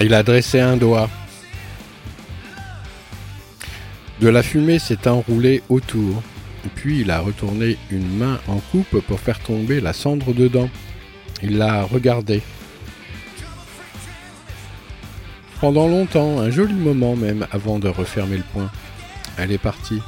Il 0.00 0.12
a 0.12 0.22
dressé 0.22 0.60
un 0.60 0.76
doigt. 0.76 1.08
De 4.20 4.28
la 4.28 4.42
fumée 4.42 4.78
s'est 4.78 5.06
enroulée 5.06 5.62
autour. 5.68 6.22
Puis 6.74 7.00
il 7.00 7.10
a 7.10 7.20
retourné 7.20 7.76
une 7.90 8.16
main 8.16 8.40
en 8.48 8.56
coupe 8.56 9.00
pour 9.00 9.20
faire 9.20 9.38
tomber 9.38 9.80
la 9.80 9.92
cendre 9.92 10.32
dedans. 10.32 10.68
Il 11.42 11.58
l'a 11.58 11.82
regardée. 11.84 12.42
Pendant 15.60 15.86
longtemps, 15.86 16.40
un 16.40 16.50
joli 16.50 16.74
moment 16.74 17.16
même, 17.16 17.46
avant 17.52 17.78
de 17.78 17.88
refermer 17.88 18.38
le 18.38 18.44
poing. 18.52 18.70
Elle 19.38 19.52
est 19.52 19.58
partie, 19.58 20.00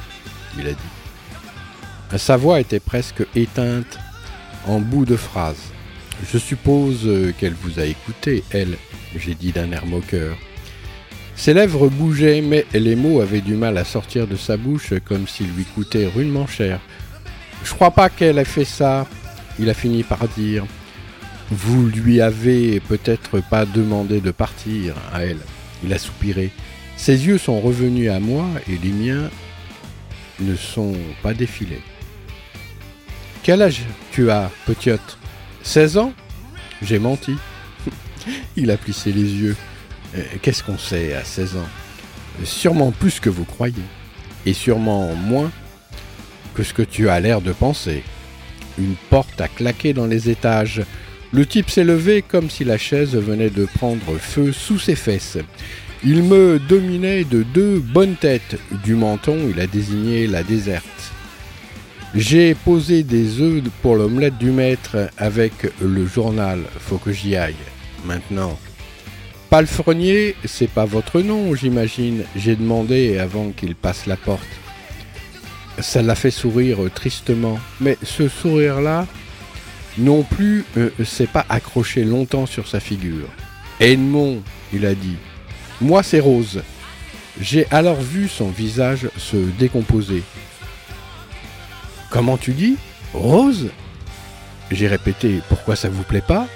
il 0.59 0.67
a 0.67 0.73
dit. 0.73 2.19
Sa 2.19 2.37
voix 2.37 2.61
était 2.61 2.81
presque 2.81 3.25
éteinte 3.35 3.99
en 4.67 4.81
bout 4.81 5.05
de 5.05 5.17
phrase. 5.17 5.61
Je 6.33 6.39
suppose 6.39 7.09
qu'elle 7.39 7.55
vous 7.55 7.79
a 7.81 7.85
écouté, 7.85 8.45
elle, 8.51 8.77
j'ai 9.15 9.35
dit 9.35 9.53
d'un 9.53 9.71
air 9.73 9.87
moqueur. 9.87 10.37
Ses 11.37 11.53
lèvres 11.53 11.89
bougeaient, 11.89 12.41
mais 12.41 12.65
les 12.73 12.97
mots 12.97 13.21
avaient 13.21 13.43
du 13.43 13.55
mal 13.55 13.77
à 13.77 13.85
sortir 13.85 14.27
de 14.27 14.37
sa 14.37 14.57
bouche 14.57 14.95
comme 15.05 15.29
s'ils 15.29 15.53
lui 15.53 15.65
coûtaient 15.65 16.07
rudement 16.07 16.47
cher. 16.47 16.81
Je 17.63 17.73
crois 17.75 17.91
pas 17.91 18.09
qu'elle 18.09 18.39
ait 18.39 18.45
fait 18.45 18.65
ça, 18.65 19.07
il 19.59 19.69
a 19.69 19.75
fini 19.75 20.03
par 20.03 20.27
dire. 20.29 20.65
Vous 21.51 21.87
lui 21.87 22.21
avez 22.21 22.81
peut-être 22.81 23.41
pas 23.41 23.67
demandé 23.67 24.21
de 24.21 24.31
partir 24.31 24.95
à 25.13 25.25
elle. 25.25 25.39
Il 25.85 25.93
a 25.93 25.99
soupiré. 25.99 26.51
Ses 26.97 27.27
yeux 27.27 27.39
sont 27.39 27.61
revenus 27.61 28.11
à 28.11 28.19
moi 28.19 28.47
et 28.69 28.79
les 28.79 28.91
miens 28.91 29.31
ne 30.41 30.57
sont 30.57 30.95
pas 31.23 31.35
défilés. 31.35 31.83
Quel 33.43 33.63
âge 33.63 33.83
tu 34.11 34.31
as, 34.31 34.51
petite? 34.67 35.19
16 35.63 35.99
ans? 35.99 36.13
J'ai 36.83 36.99
menti. 36.99 37.37
Il 38.57 38.71
a 38.71 38.77
plissé 38.77 39.13
les 39.13 39.23
yeux. 39.23 39.57
Euh, 40.17 40.23
Qu'est-ce 40.43 40.63
qu'on 40.63 40.79
sait 40.79 41.15
à 41.15 41.25
16 41.25 41.57
ans? 41.57 41.69
Sûrement 42.45 42.91
plus 42.91 43.21
que 43.21 43.31
vous 43.31 43.45
croyez. 43.45 43.75
Et 44.45 44.53
sûrement 44.53 45.15
moins 45.15 45.51
que 46.55 46.63
ce 46.63 46.73
que 46.73 46.83
tu 46.83 47.09
as 47.09 47.21
l'air 47.21 47.41
de 47.41 47.53
penser. 47.53 48.03
Une 48.79 48.95
porte 49.11 49.41
a 49.41 49.49
claqué 49.49 49.93
dans 49.93 50.07
les 50.07 50.31
étages. 50.31 50.83
Le 51.33 51.45
type 51.45 51.71
s'est 51.71 51.85
levé 51.85 52.23
comme 52.23 52.51
si 52.51 52.65
la 52.65 52.79
chaise 52.79 53.15
venait 53.15 53.51
de 53.51 53.65
prendre 53.65 54.17
feu 54.19 54.53
sous 54.53 54.79
ses 54.79 54.95
fesses. 54.95 55.39
Il 56.05 56.23
me 56.23 56.59
dominait 56.59 57.25
de 57.25 57.43
deux 57.43 57.81
bonnes 57.81 58.17
têtes. 58.17 58.59
Du 58.85 58.95
menton, 58.95 59.39
il 59.51 59.61
a 59.61 59.67
désigné 59.67 60.27
la 60.27 60.43
déserte. 60.43 60.85
J'ai 62.15 62.55
posé 62.55 63.03
des 63.03 63.41
œufs 63.41 63.63
pour 63.83 63.97
l'omelette 63.97 64.39
du 64.39 64.51
maître 64.51 65.11
avec 65.19 65.53
le 65.83 66.07
journal. 66.07 66.61
Faut 66.79 66.99
que 66.99 67.13
j'y 67.13 67.37
aille. 67.37 67.55
Maintenant. 68.07 68.57
Palefrenier, 69.51 70.37
c'est 70.45 70.71
pas 70.71 70.85
votre 70.85 71.21
nom, 71.21 71.55
j'imagine. 71.55 72.25
J'ai 72.37 72.55
demandé 72.55 73.19
avant 73.19 73.51
qu'il 73.51 73.75
passe 73.75 74.07
la 74.07 74.17
porte. 74.17 74.47
Ça 75.81 76.03
l'a 76.03 76.15
fait 76.15 76.31
sourire 76.31 76.79
tristement. 76.95 77.59
Mais 77.81 77.99
ce 78.03 78.29
sourire-là, 78.29 79.07
non 79.99 80.23
plus, 80.23 80.65
euh, 80.77 80.91
s'est 81.05 81.27
pas 81.27 81.45
accroché 81.49 82.05
longtemps 82.05 82.47
sur 82.47 82.69
sa 82.69 82.81
figure. 82.81 83.29
Edmond, 83.81 84.43
il 84.73 84.87
a 84.87 84.95
dit. 84.95 85.17
Moi, 85.81 86.03
c'est 86.03 86.21
Rose. 86.21 86.63
J'ai 87.41 87.67
alors 87.71 88.01
vu 88.01 88.29
son 88.29 88.49
visage 88.49 89.09
se 89.17 89.37
décomposer. 89.37 90.23
Comment 92.11 92.37
tu 92.37 92.53
dis 92.53 92.77
Rose? 93.13 93.71
J'ai 94.71 94.87
répété 94.89 95.41
Pourquoi 95.49 95.77
ça 95.77 95.89
vous 95.89 96.03
plaît 96.03 96.25
pas? 96.27 96.47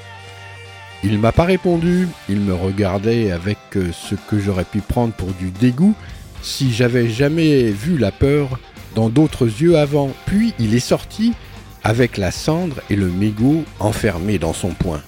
Il 1.03 1.19
m'a 1.19 1.33
pas 1.33 1.45
répondu. 1.45 2.09
Il 2.29 2.41
me 2.41 2.55
regardait 2.55 3.31
avec 3.31 3.59
euh, 3.77 3.91
ce 3.93 4.15
que 4.15 4.39
j'aurais 4.39 4.65
pu 4.65 4.81
prendre 4.81 5.15
pour 5.15 5.33
du 5.33 5.51
dégoût 5.51 5.95
si 6.43 6.73
j'avais 6.73 7.09
jamais 7.09 7.71
vu 7.71 7.99
la 7.99 8.13
peur 8.13 8.59
dans 8.95 9.09
d'autres 9.09 9.47
yeux 9.47 9.79
avant. 9.79 10.11
Puis 10.27 10.55
il 10.59 10.75
est 10.75 10.81
sorti 10.81 11.33
avec 11.83 12.17
la 12.17 12.31
cendre 12.31 12.77
et 12.91 12.97
le 12.97 13.09
mégot 13.09 13.65
enfermés 13.79 14.39
dans 14.39 14.53
son 14.53 14.71
poing. 14.71 15.01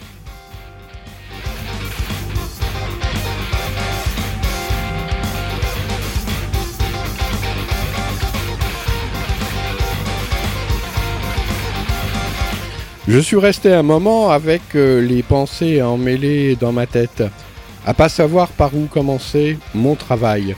Je 13.09 13.19
suis 13.19 13.37
resté 13.37 13.73
un 13.75 13.83
moment 13.83 14.31
avec 14.31 14.63
euh, 14.77 15.01
les 15.01 15.25
pensées 15.25 15.83
emmêlées 15.83 16.55
dans 16.55 16.71
ma 16.71 16.87
tête, 16.87 17.25
à 17.85 17.95
pas 17.95 18.09
savoir 18.09 18.47
par 18.49 18.77
où 18.77 18.87
commencer 18.87 19.59
mon 19.75 19.97
travail. 19.97 20.55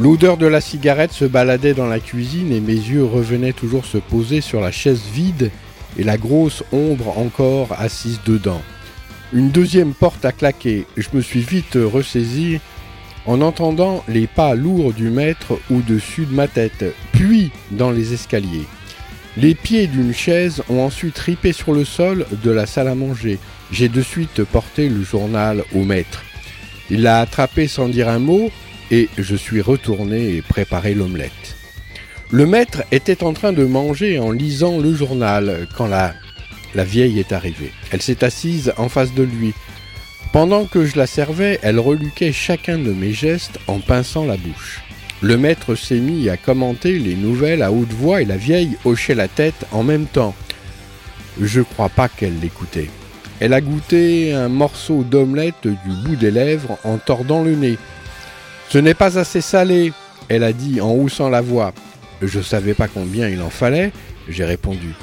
L'odeur 0.00 0.36
de 0.36 0.48
la 0.48 0.60
cigarette 0.60 1.12
se 1.12 1.24
baladait 1.24 1.74
dans 1.74 1.86
la 1.86 2.00
cuisine 2.00 2.50
et 2.50 2.58
mes 2.58 2.72
yeux 2.72 3.04
revenaient 3.04 3.52
toujours 3.52 3.84
se 3.84 3.98
poser 3.98 4.40
sur 4.40 4.60
la 4.60 4.72
chaise 4.72 5.02
vide 5.14 5.52
et 5.96 6.02
la 6.02 6.18
grosse 6.18 6.64
ombre 6.72 7.16
encore 7.18 7.68
assise 7.78 8.20
dedans. 8.26 8.62
Une 9.32 9.50
deuxième 9.50 9.94
porte 9.94 10.24
a 10.24 10.32
claqué. 10.32 10.86
Je 10.96 11.08
me 11.12 11.20
suis 11.20 11.40
vite 11.40 11.78
ressaisi 11.80 12.58
en 13.26 13.40
entendant 13.40 14.02
les 14.08 14.26
pas 14.26 14.56
lourds 14.56 14.92
du 14.92 15.08
maître 15.08 15.58
au-dessus 15.70 16.26
de 16.26 16.34
ma 16.34 16.48
tête, 16.48 16.84
puis 17.12 17.52
dans 17.70 17.92
les 17.92 18.12
escaliers. 18.12 18.66
Les 19.38 19.54
pieds 19.54 19.86
d'une 19.86 20.14
chaise 20.14 20.62
ont 20.70 20.80
ensuite 20.80 21.18
ripé 21.18 21.52
sur 21.52 21.74
le 21.74 21.84
sol 21.84 22.26
de 22.42 22.50
la 22.50 22.64
salle 22.64 22.88
à 22.88 22.94
manger. 22.94 23.38
J'ai 23.70 23.90
de 23.90 24.00
suite 24.00 24.44
porté 24.44 24.88
le 24.88 25.02
journal 25.02 25.62
au 25.74 25.84
maître. 25.84 26.24
Il 26.88 27.02
l'a 27.02 27.20
attrapé 27.20 27.68
sans 27.68 27.88
dire 27.88 28.08
un 28.08 28.18
mot 28.18 28.50
et 28.90 29.10
je 29.18 29.36
suis 29.36 29.60
retourné 29.60 30.36
et 30.36 30.42
préparé 30.42 30.94
l'omelette. 30.94 31.56
Le 32.30 32.46
maître 32.46 32.82
était 32.92 33.22
en 33.22 33.34
train 33.34 33.52
de 33.52 33.64
manger 33.64 34.18
en 34.18 34.30
lisant 34.30 34.78
le 34.78 34.94
journal 34.94 35.68
quand 35.76 35.86
la, 35.86 36.14
la 36.74 36.84
vieille 36.84 37.18
est 37.18 37.32
arrivée. 37.32 37.72
Elle 37.90 38.02
s'est 38.02 38.24
assise 38.24 38.72
en 38.78 38.88
face 38.88 39.12
de 39.12 39.22
lui. 39.22 39.52
Pendant 40.32 40.64
que 40.64 40.86
je 40.86 40.96
la 40.96 41.06
servais, 41.06 41.58
elle 41.62 41.78
reluquait 41.78 42.32
chacun 42.32 42.78
de 42.78 42.92
mes 42.92 43.12
gestes 43.12 43.58
en 43.66 43.80
pinçant 43.80 44.24
la 44.24 44.36
bouche. 44.36 44.80
Le 45.22 45.38
maître 45.38 45.74
s'est 45.74 45.98
mis 45.98 46.28
à 46.28 46.36
commenter 46.36 46.98
les 46.98 47.14
nouvelles 47.14 47.62
à 47.62 47.72
haute 47.72 47.92
voix 47.92 48.20
et 48.20 48.26
la 48.26 48.36
vieille 48.36 48.76
hochait 48.84 49.14
la 49.14 49.28
tête 49.28 49.66
en 49.72 49.82
même 49.82 50.06
temps. 50.06 50.34
Je 51.40 51.62
crois 51.62 51.88
pas 51.88 52.08
qu'elle 52.08 52.38
l'écoutait. 52.38 52.90
Elle 53.40 53.52
a 53.52 53.60
goûté 53.60 54.32
un 54.32 54.48
morceau 54.48 55.04
d'omelette 55.04 55.66
du 55.66 55.92
bout 56.04 56.16
des 56.16 56.30
lèvres 56.30 56.78
en 56.84 56.98
tordant 56.98 57.42
le 57.42 57.54
nez. 57.54 57.78
Ce 58.68 58.78
n'est 58.78 58.94
pas 58.94 59.18
assez 59.18 59.40
salé, 59.40 59.92
elle 60.28 60.42
a 60.42 60.52
dit 60.52 60.80
en 60.80 60.92
haussant 60.92 61.28
la 61.28 61.40
voix. 61.40 61.72
Je 62.22 62.40
savais 62.40 62.74
pas 62.74 62.88
combien 62.88 63.28
il 63.28 63.40
en 63.42 63.50
fallait, 63.50 63.92
j'ai 64.28 64.44
répondu. 64.44 64.94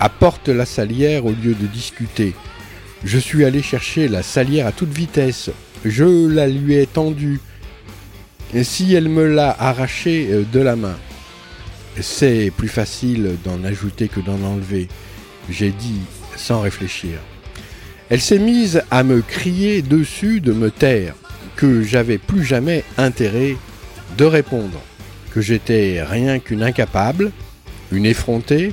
Apporte 0.00 0.48
la 0.48 0.66
salière 0.66 1.24
au 1.24 1.30
lieu 1.30 1.54
de 1.54 1.66
discuter. 1.66 2.34
Je 3.04 3.18
suis 3.18 3.44
allé 3.44 3.62
chercher 3.62 4.08
la 4.08 4.22
salière 4.22 4.66
à 4.66 4.72
toute 4.72 4.92
vitesse. 4.92 5.50
Je 5.84 6.28
la 6.28 6.46
lui 6.46 6.74
ai 6.74 6.86
tendue. 6.86 7.40
Si 8.62 8.94
elle 8.94 9.08
me 9.08 9.26
l'a 9.26 9.54
arrachée 9.58 10.28
euh, 10.30 10.44
de 10.50 10.60
la 10.60 10.76
main 10.76 10.96
C'est 12.00 12.52
plus 12.56 12.68
facile 12.68 13.36
d'en 13.44 13.64
ajouter 13.64 14.08
que 14.08 14.20
d'en 14.20 14.40
enlever, 14.42 14.88
j'ai 15.50 15.70
dit 15.70 16.00
sans 16.36 16.60
réfléchir. 16.60 17.18
Elle 18.08 18.20
s'est 18.20 18.38
mise 18.38 18.82
à 18.90 19.02
me 19.02 19.20
crier 19.20 19.82
dessus 19.82 20.40
de 20.40 20.52
me 20.52 20.70
taire, 20.70 21.14
que 21.56 21.82
j'avais 21.82 22.18
plus 22.18 22.44
jamais 22.44 22.84
intérêt 22.98 23.56
de 24.16 24.24
répondre, 24.24 24.80
que 25.32 25.40
j'étais 25.40 26.02
rien 26.02 26.38
qu'une 26.38 26.62
incapable, 26.62 27.32
une 27.90 28.06
effrontée, 28.06 28.72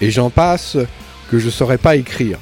et 0.00 0.10
j'en 0.10 0.30
passe 0.30 0.76
que 1.30 1.38
je 1.38 1.50
saurais 1.50 1.78
pas 1.78 1.96
écrire. 1.96 2.38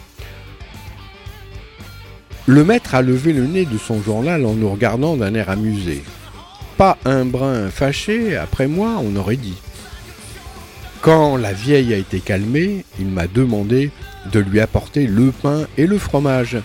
Le 2.46 2.64
maître 2.64 2.94
a 2.94 3.02
levé 3.02 3.32
le 3.32 3.46
nez 3.46 3.64
de 3.64 3.78
son 3.78 4.02
journal 4.02 4.44
en 4.46 4.54
nous 4.54 4.70
regardant 4.70 5.16
d'un 5.16 5.34
air 5.34 5.50
amusé. 5.50 6.02
Pas 6.80 6.96
un 7.04 7.26
brin 7.26 7.68
fâché, 7.68 8.38
après 8.38 8.66
moi, 8.66 9.02
on 9.04 9.14
aurait 9.16 9.36
dit. 9.36 9.58
Quand 11.02 11.36
la 11.36 11.52
vieille 11.52 11.92
a 11.92 11.98
été 11.98 12.20
calmée, 12.20 12.86
il 12.98 13.08
m'a 13.08 13.26
demandé 13.26 13.90
de 14.32 14.40
lui 14.40 14.60
apporter 14.60 15.06
le 15.06 15.30
pain 15.30 15.66
et 15.76 15.86
le 15.86 15.98
fromage. 15.98 16.56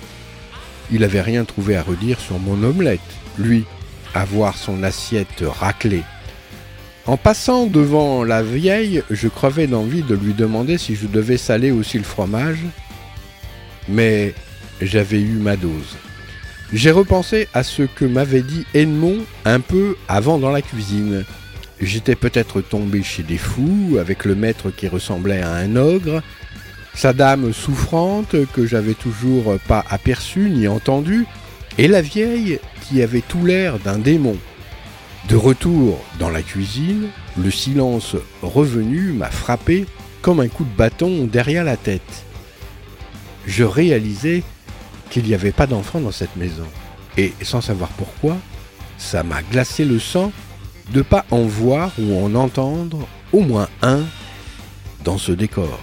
Il 0.90 1.02
n'avait 1.02 1.20
rien 1.20 1.44
trouvé 1.44 1.76
à 1.76 1.84
redire 1.84 2.18
sur 2.22 2.40
mon 2.40 2.64
omelette, 2.64 3.02
lui, 3.38 3.66
à 4.14 4.24
voir 4.24 4.56
son 4.56 4.84
assiette 4.84 5.44
raclée. 5.46 6.04
En 7.08 7.18
passant 7.18 7.66
devant 7.66 8.24
la 8.24 8.42
vieille, 8.42 9.04
je 9.12 9.28
crevais 9.28 9.68
d'envie 9.68 10.04
de 10.04 10.16
lui 10.16 10.34
demander 10.34 10.78
si 10.78 10.96
je 10.96 11.08
devais 11.08 11.36
saler 11.36 11.72
aussi 11.72 11.98
le 11.98 12.06
fromage, 12.06 12.64
mais 13.90 14.34
j'avais 14.80 15.20
eu 15.20 15.34
ma 15.34 15.58
dose. 15.58 15.98
J'ai 16.74 16.92
repensé 16.92 17.48
à 17.54 17.64
ce 17.64 17.84
que 17.84 18.06
m'avait 18.06 18.42
dit 18.42 18.66
Edmond 18.74 19.20
un 19.46 19.60
peu 19.60 19.96
avant 20.08 20.40
dans 20.40 20.52
la 20.52 20.62
cuisine. 20.62 21.24
J'étais 21.80 22.16
peut-être 22.16 22.62
tombé 22.62 23.04
chez 23.04 23.22
des 23.22 23.38
fous, 23.38 23.98
avec 24.00 24.26
le 24.26 24.36
maître 24.36 24.72
qui 24.72 24.88
ressemblait 24.88 25.42
à 25.42 25.54
un 25.54 25.76
ogre, 25.76 26.24
sa 26.96 27.14
dame 27.14 27.54
souffrante 27.54 28.36
que 28.54 28.66
j'avais 28.66 28.94
toujours 28.94 29.58
pas 29.68 29.84
aperçue 29.90 30.50
ni 30.50 30.68
entendue, 30.68 31.26
et 31.78 31.88
la 31.88 32.02
vieille 32.02 32.60
qui 32.82 33.02
avait 33.02 33.22
tout 33.22 33.46
l'air 33.46 33.78
d'un 33.80 34.00
démon. 34.00 34.38
De 35.30 35.36
retour 35.36 36.04
dans 36.20 36.30
la 36.30 36.42
cuisine, 36.42 37.10
le 37.38 37.52
silence 37.52 38.16
revenu 38.42 39.12
m'a 39.12 39.30
frappé 39.30 39.86
comme 40.22 40.40
un 40.40 40.48
coup 40.48 40.64
de 40.64 40.78
bâton 40.78 41.26
derrière 41.26 41.64
la 41.64 41.78
tête. 41.78 42.26
Je 43.46 43.64
réalisais 43.64 44.44
qu'il 45.10 45.24
n'y 45.24 45.34
avait 45.34 45.52
pas 45.52 45.68
d'enfant 45.68 46.00
dans 46.00 46.12
cette 46.12 46.36
maison. 46.36 46.68
Et 47.18 47.34
sans 47.42 47.62
savoir 47.62 47.90
pourquoi, 47.92 48.38
ça 48.98 49.24
m'a 49.24 49.42
glacé 49.42 49.86
le 49.86 50.00
sang 50.00 50.32
de 50.92 51.02
pas 51.02 51.26
en 51.32 51.44
voir 51.44 51.92
ou 52.00 52.18
en 52.24 52.36
entendre 52.36 53.08
au 53.34 53.42
moins 53.42 53.70
un 53.82 54.02
dans 55.04 55.18
ce 55.18 55.32
décor. 55.32 55.80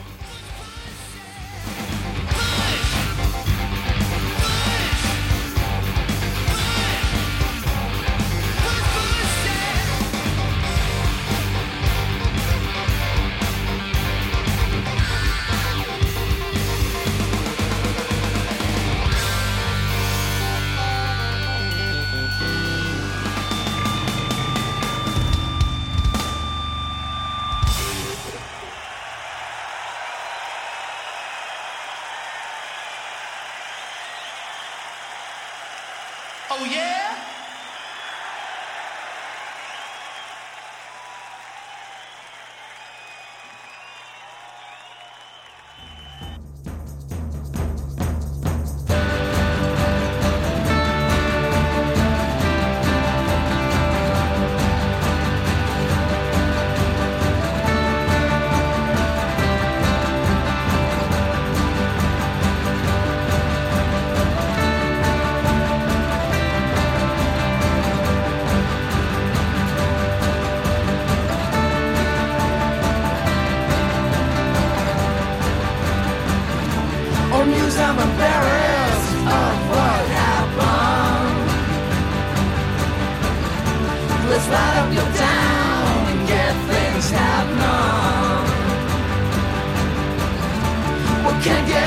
Can't 91.42 91.66
get 91.66 91.81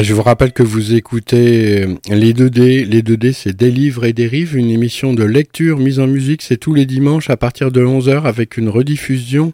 je 0.00 0.14
vous 0.14 0.22
rappelle 0.22 0.52
que 0.52 0.62
vous 0.62 0.94
écoutez 0.94 1.82
euh, 1.82 1.96
les 2.08 2.32
2D. 2.32 2.86
Les 2.86 3.02
2D, 3.02 3.34
c'est 3.34 3.54
Des 3.54 3.70
livres 3.70 4.06
et 4.06 4.14
des 4.14 4.26
rives, 4.26 4.56
une 4.56 4.70
émission 4.70 5.12
de 5.12 5.22
lecture 5.22 5.76
mise 5.78 6.00
en 6.00 6.06
musique. 6.06 6.40
C'est 6.40 6.56
tous 6.56 6.72
les 6.72 6.86
dimanches 6.86 7.28
à 7.28 7.36
partir 7.36 7.70
de 7.70 7.84
11h 7.84 8.22
avec 8.22 8.56
une 8.56 8.70
rediffusion 8.70 9.52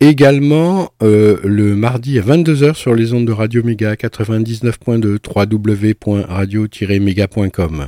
également 0.00 0.90
euh, 1.02 1.38
le 1.44 1.76
mardi 1.76 2.18
à 2.18 2.22
22h 2.22 2.74
sur 2.74 2.96
les 2.96 3.12
ondes 3.12 3.26
de 3.26 3.32
Radio 3.32 3.62
Méga 3.62 3.94
99.2 3.94 5.18
www.radio-méga.com. 5.24 7.86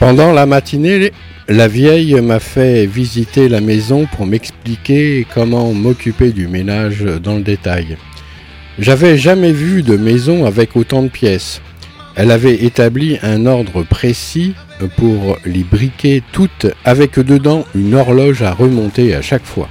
Pendant 0.00 0.32
la 0.32 0.46
matinée, 0.46 1.12
la 1.46 1.68
vieille 1.68 2.14
m'a 2.22 2.40
fait 2.40 2.86
visiter 2.86 3.50
la 3.50 3.60
maison 3.60 4.06
pour 4.06 4.24
m'expliquer 4.24 5.26
comment 5.34 5.74
m'occuper 5.74 6.32
du 6.32 6.48
ménage 6.48 7.04
dans 7.22 7.36
le 7.36 7.42
détail. 7.42 7.98
J'avais 8.78 9.18
jamais 9.18 9.52
vu 9.52 9.82
de 9.82 9.98
maison 9.98 10.46
avec 10.46 10.74
autant 10.74 11.02
de 11.02 11.08
pièces. 11.08 11.60
Elle 12.16 12.30
avait 12.30 12.64
établi 12.64 13.18
un 13.22 13.44
ordre 13.44 13.82
précis 13.82 14.54
pour 14.96 15.36
les 15.44 15.64
briquer 15.64 16.22
toutes 16.32 16.68
avec 16.86 17.18
dedans 17.18 17.66
une 17.74 17.94
horloge 17.94 18.40
à 18.40 18.54
remonter 18.54 19.14
à 19.14 19.20
chaque 19.20 19.44
fois. 19.44 19.68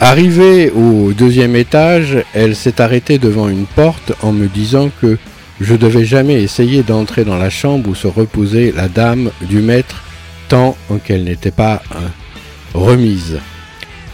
Arrivée 0.00 0.70
au 0.70 1.14
deuxième 1.14 1.56
étage, 1.56 2.18
elle 2.34 2.54
s'est 2.54 2.78
arrêtée 2.78 3.16
devant 3.16 3.48
une 3.48 3.64
porte 3.64 4.12
en 4.20 4.32
me 4.32 4.48
disant 4.48 4.90
que 5.00 5.16
je 5.60 5.74
devais 5.74 6.04
jamais 6.04 6.42
essayer 6.42 6.82
d'entrer 6.82 7.24
dans 7.24 7.38
la 7.38 7.50
chambre 7.50 7.88
où 7.90 7.94
se 7.94 8.06
reposait 8.06 8.72
la 8.74 8.88
dame 8.88 9.30
du 9.42 9.60
maître 9.60 10.02
tant 10.48 10.76
qu'elle 11.04 11.24
n'était 11.24 11.50
pas 11.50 11.82
hein, 11.92 12.10
remise. 12.74 13.38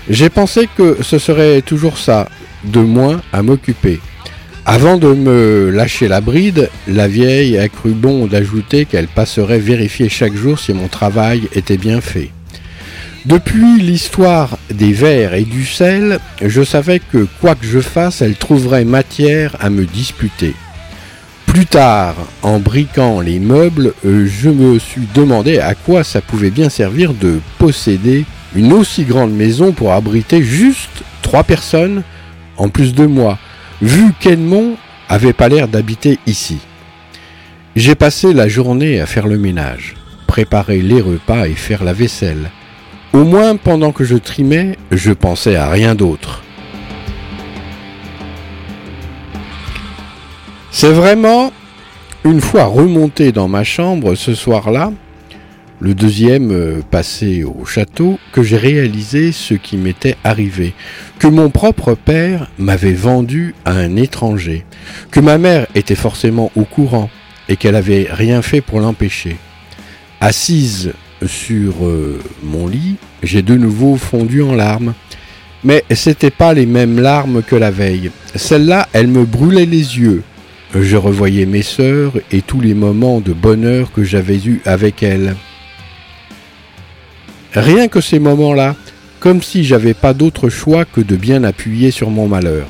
J'ai 0.09 0.29
pensé 0.29 0.68
que 0.76 0.98
ce 1.03 1.18
serait 1.18 1.62
toujours 1.62 1.98
ça, 1.98 2.29
de 2.64 2.81
moins 2.81 3.20
à 3.33 3.42
m'occuper. 3.42 4.00
Avant 4.66 4.98
de 4.98 5.09
me 5.09 5.70
lâcher 5.70 6.09
la 6.09 6.20
bride, 6.20 6.68
la 6.87 7.09
vieille 7.09 7.59
a 7.59 7.68
cru 7.68 7.90
bon 7.90 8.26
d'ajouter 8.26 8.85
qu'elle 8.85 9.09
passerait 9.09 9.59
vérifier 9.59 10.09
chaque 10.09 10.35
jour 10.35 10.59
si 10.59 10.72
mon 10.72 10.88
travail 10.88 11.48
était 11.55 11.79
bien 11.79 12.00
fait. 12.00 12.31
Depuis 13.26 13.81
l'histoire 13.81 14.59
des 14.70 14.92
verres 14.92 15.35
et 15.35 15.44
du 15.44 15.66
sel, 15.66 16.20
je 16.42 16.62
savais 16.62 17.00
que 17.00 17.26
quoi 17.40 17.55
que 17.55 17.66
je 17.66 17.81
fasse, 17.81 18.22
elle 18.22 18.37
trouverait 18.37 18.85
matière 18.85 19.57
à 19.61 19.70
me 19.70 19.85
disputer. 19.85 20.55
Plus 21.50 21.66
tard, 21.66 22.14
en 22.42 22.60
briquant 22.60 23.20
les 23.20 23.40
meubles, 23.40 23.92
je 24.04 24.50
me 24.50 24.78
suis 24.78 25.08
demandé 25.12 25.58
à 25.58 25.74
quoi 25.74 26.04
ça 26.04 26.20
pouvait 26.20 26.50
bien 26.50 26.68
servir 26.68 27.12
de 27.12 27.40
posséder 27.58 28.24
une 28.54 28.72
aussi 28.72 29.02
grande 29.02 29.32
maison 29.32 29.72
pour 29.72 29.92
abriter 29.92 30.44
juste 30.44 31.02
trois 31.22 31.42
personnes 31.42 32.04
en 32.56 32.68
plus 32.68 32.94
de 32.94 33.04
moi, 33.04 33.36
vu 33.82 34.12
qu'Edmond 34.20 34.76
avait 35.08 35.32
pas 35.32 35.48
l'air 35.48 35.66
d'habiter 35.66 36.20
ici. 36.24 36.58
J'ai 37.74 37.96
passé 37.96 38.32
la 38.32 38.46
journée 38.46 39.00
à 39.00 39.06
faire 39.06 39.26
le 39.26 39.36
ménage, 39.36 39.96
préparer 40.28 40.80
les 40.80 41.00
repas 41.00 41.48
et 41.48 41.54
faire 41.54 41.82
la 41.82 41.92
vaisselle. 41.92 42.52
Au 43.12 43.24
moins 43.24 43.56
pendant 43.56 43.90
que 43.90 44.04
je 44.04 44.16
trimais, 44.16 44.78
je 44.92 45.10
pensais 45.10 45.56
à 45.56 45.68
rien 45.68 45.96
d'autre. 45.96 46.44
C'est 50.73 50.92
vraiment 50.92 51.52
une 52.25 52.40
fois 52.40 52.64
remonté 52.64 53.33
dans 53.33 53.48
ma 53.48 53.64
chambre 53.64 54.14
ce 54.14 54.35
soir-là, 54.35 54.92
le 55.81 55.94
deuxième 55.94 56.52
euh, 56.52 56.81
passé 56.88 57.42
au 57.42 57.64
château, 57.64 58.18
que 58.33 58.42
j'ai 58.42 58.56
réalisé 58.56 59.33
ce 59.33 59.54
qui 59.54 59.77
m'était 59.77 60.16
arrivé, 60.23 60.75
que 61.18 61.27
mon 61.27 61.50
propre 61.50 61.94
père 61.94 62.50
m'avait 62.58 62.92
vendu 62.92 63.54
à 63.64 63.73
un 63.73 63.96
étranger, 63.96 64.64
que 65.10 65.18
ma 65.21 65.38
mère 65.38 65.66
était 65.75 65.94
forcément 65.96 66.52
au 66.54 66.64
courant 66.64 67.10
et 67.48 67.56
qu'elle 67.56 67.77
avait 67.77 68.06
rien 68.10 68.40
fait 68.40 68.60
pour 68.60 68.81
l'empêcher. 68.81 69.38
Assise 70.21 70.92
sur 71.27 71.85
euh, 71.85 72.21
mon 72.42 72.68
lit, 72.68 72.96
j'ai 73.23 73.42
de 73.42 73.56
nouveau 73.56 73.96
fondu 73.96 74.42
en 74.42 74.54
larmes. 74.54 74.94
Mais 75.62 75.85
c'était 75.90 76.31
pas 76.31 76.54
les 76.54 76.64
mêmes 76.64 76.98
larmes 76.98 77.42
que 77.42 77.54
la 77.54 77.71
veille. 77.71 78.10
Celle-là, 78.35 78.88
elle 78.94 79.08
me 79.08 79.27
brûlait 79.27 79.66
les 79.66 79.98
yeux, 79.98 80.23
je 80.75 80.96
revoyais 80.96 81.46
mes 81.46 81.62
sœurs 81.62 82.12
et 82.31 82.42
tous 82.42 82.60
les 82.60 82.75
moments 82.75 83.21
de 83.21 83.33
bonheur 83.33 83.92
que 83.92 84.04
j'avais 84.04 84.38
eus 84.38 84.60
avec 84.64 85.02
elles. 85.02 85.35
Rien 87.54 87.88
que 87.88 88.00
ces 88.00 88.18
moments-là, 88.18 88.77
comme 89.18 89.42
si 89.42 89.64
j'avais 89.64 89.94
pas 89.94 90.14
d'autre 90.14 90.48
choix 90.48 90.85
que 90.85 91.00
de 91.00 91.16
bien 91.16 91.44
appuyer 91.44 91.90
sur 91.90 92.10
mon 92.10 92.29
malheur. 92.29 92.66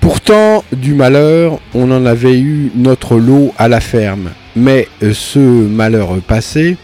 Pourtant, 0.00 0.64
du 0.72 0.94
malheur, 0.94 1.60
on 1.74 1.90
en 1.92 2.04
avait 2.04 2.38
eu 2.38 2.72
notre 2.74 3.16
lot 3.16 3.54
à 3.56 3.68
la 3.68 3.80
ferme, 3.80 4.30
mais 4.56 4.88
ce 5.00 5.38
malheur 5.38 6.20
passé, 6.26 6.76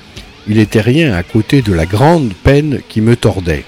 il 0.46 0.59
était 0.59 0.80
rien 0.80 1.12
à 1.14 1.24
côté 1.24 1.61
de 1.61 1.72
la 1.72 1.84
grande 1.84 2.32
peine 2.32 2.78
qui 2.88 3.01
me 3.01 3.16
tordait. 3.16 3.64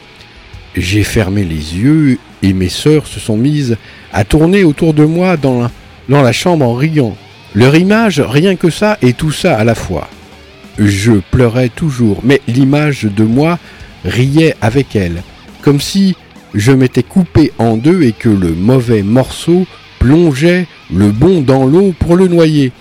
J'ai 0.76 1.02
fermé 1.02 1.42
les 1.42 1.76
yeux 1.76 2.18
et 2.44 2.52
mes 2.52 2.68
sœurs 2.68 3.08
se 3.08 3.18
sont 3.18 3.36
mises 3.36 3.76
à 4.12 4.24
tourner 4.24 4.62
autour 4.62 4.94
de 4.94 5.04
moi 5.04 5.36
dans 5.36 5.68
dans 6.10 6.22
la 6.22 6.32
chambre 6.32 6.66
en 6.66 6.74
riant. 6.74 7.16
Leur 7.54 7.74
image, 7.76 8.20
rien 8.20 8.56
que 8.56 8.68
ça 8.68 8.98
et 9.00 9.14
tout 9.14 9.30
ça 9.30 9.56
à 9.56 9.64
la 9.64 9.74
fois. 9.74 10.10
Je 10.78 11.12
pleurais 11.30 11.70
toujours, 11.70 12.20
mais 12.22 12.42
l'image 12.46 13.04
de 13.04 13.24
moi 13.24 13.58
riait 14.04 14.56
avec 14.60 14.94
elle, 14.96 15.22
comme 15.62 15.80
si 15.80 16.16
je 16.54 16.72
m'étais 16.72 17.02
coupé 17.02 17.52
en 17.58 17.76
deux 17.76 18.02
et 18.02 18.12
que 18.12 18.28
le 18.28 18.52
mauvais 18.52 19.02
morceau 19.02 19.66
plongeait 19.98 20.66
le 20.92 21.10
bon 21.10 21.42
dans 21.42 21.64
l'eau 21.64 21.94
pour 21.98 22.16
le 22.16 22.28
noyer, 22.28 22.72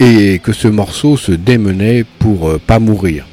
et 0.00 0.40
que 0.42 0.52
ce 0.52 0.68
morceau 0.68 1.16
se 1.16 1.32
démenait 1.32 2.04
pour 2.18 2.48
euh, 2.48 2.58
pas 2.58 2.80
mourir. 2.80 3.26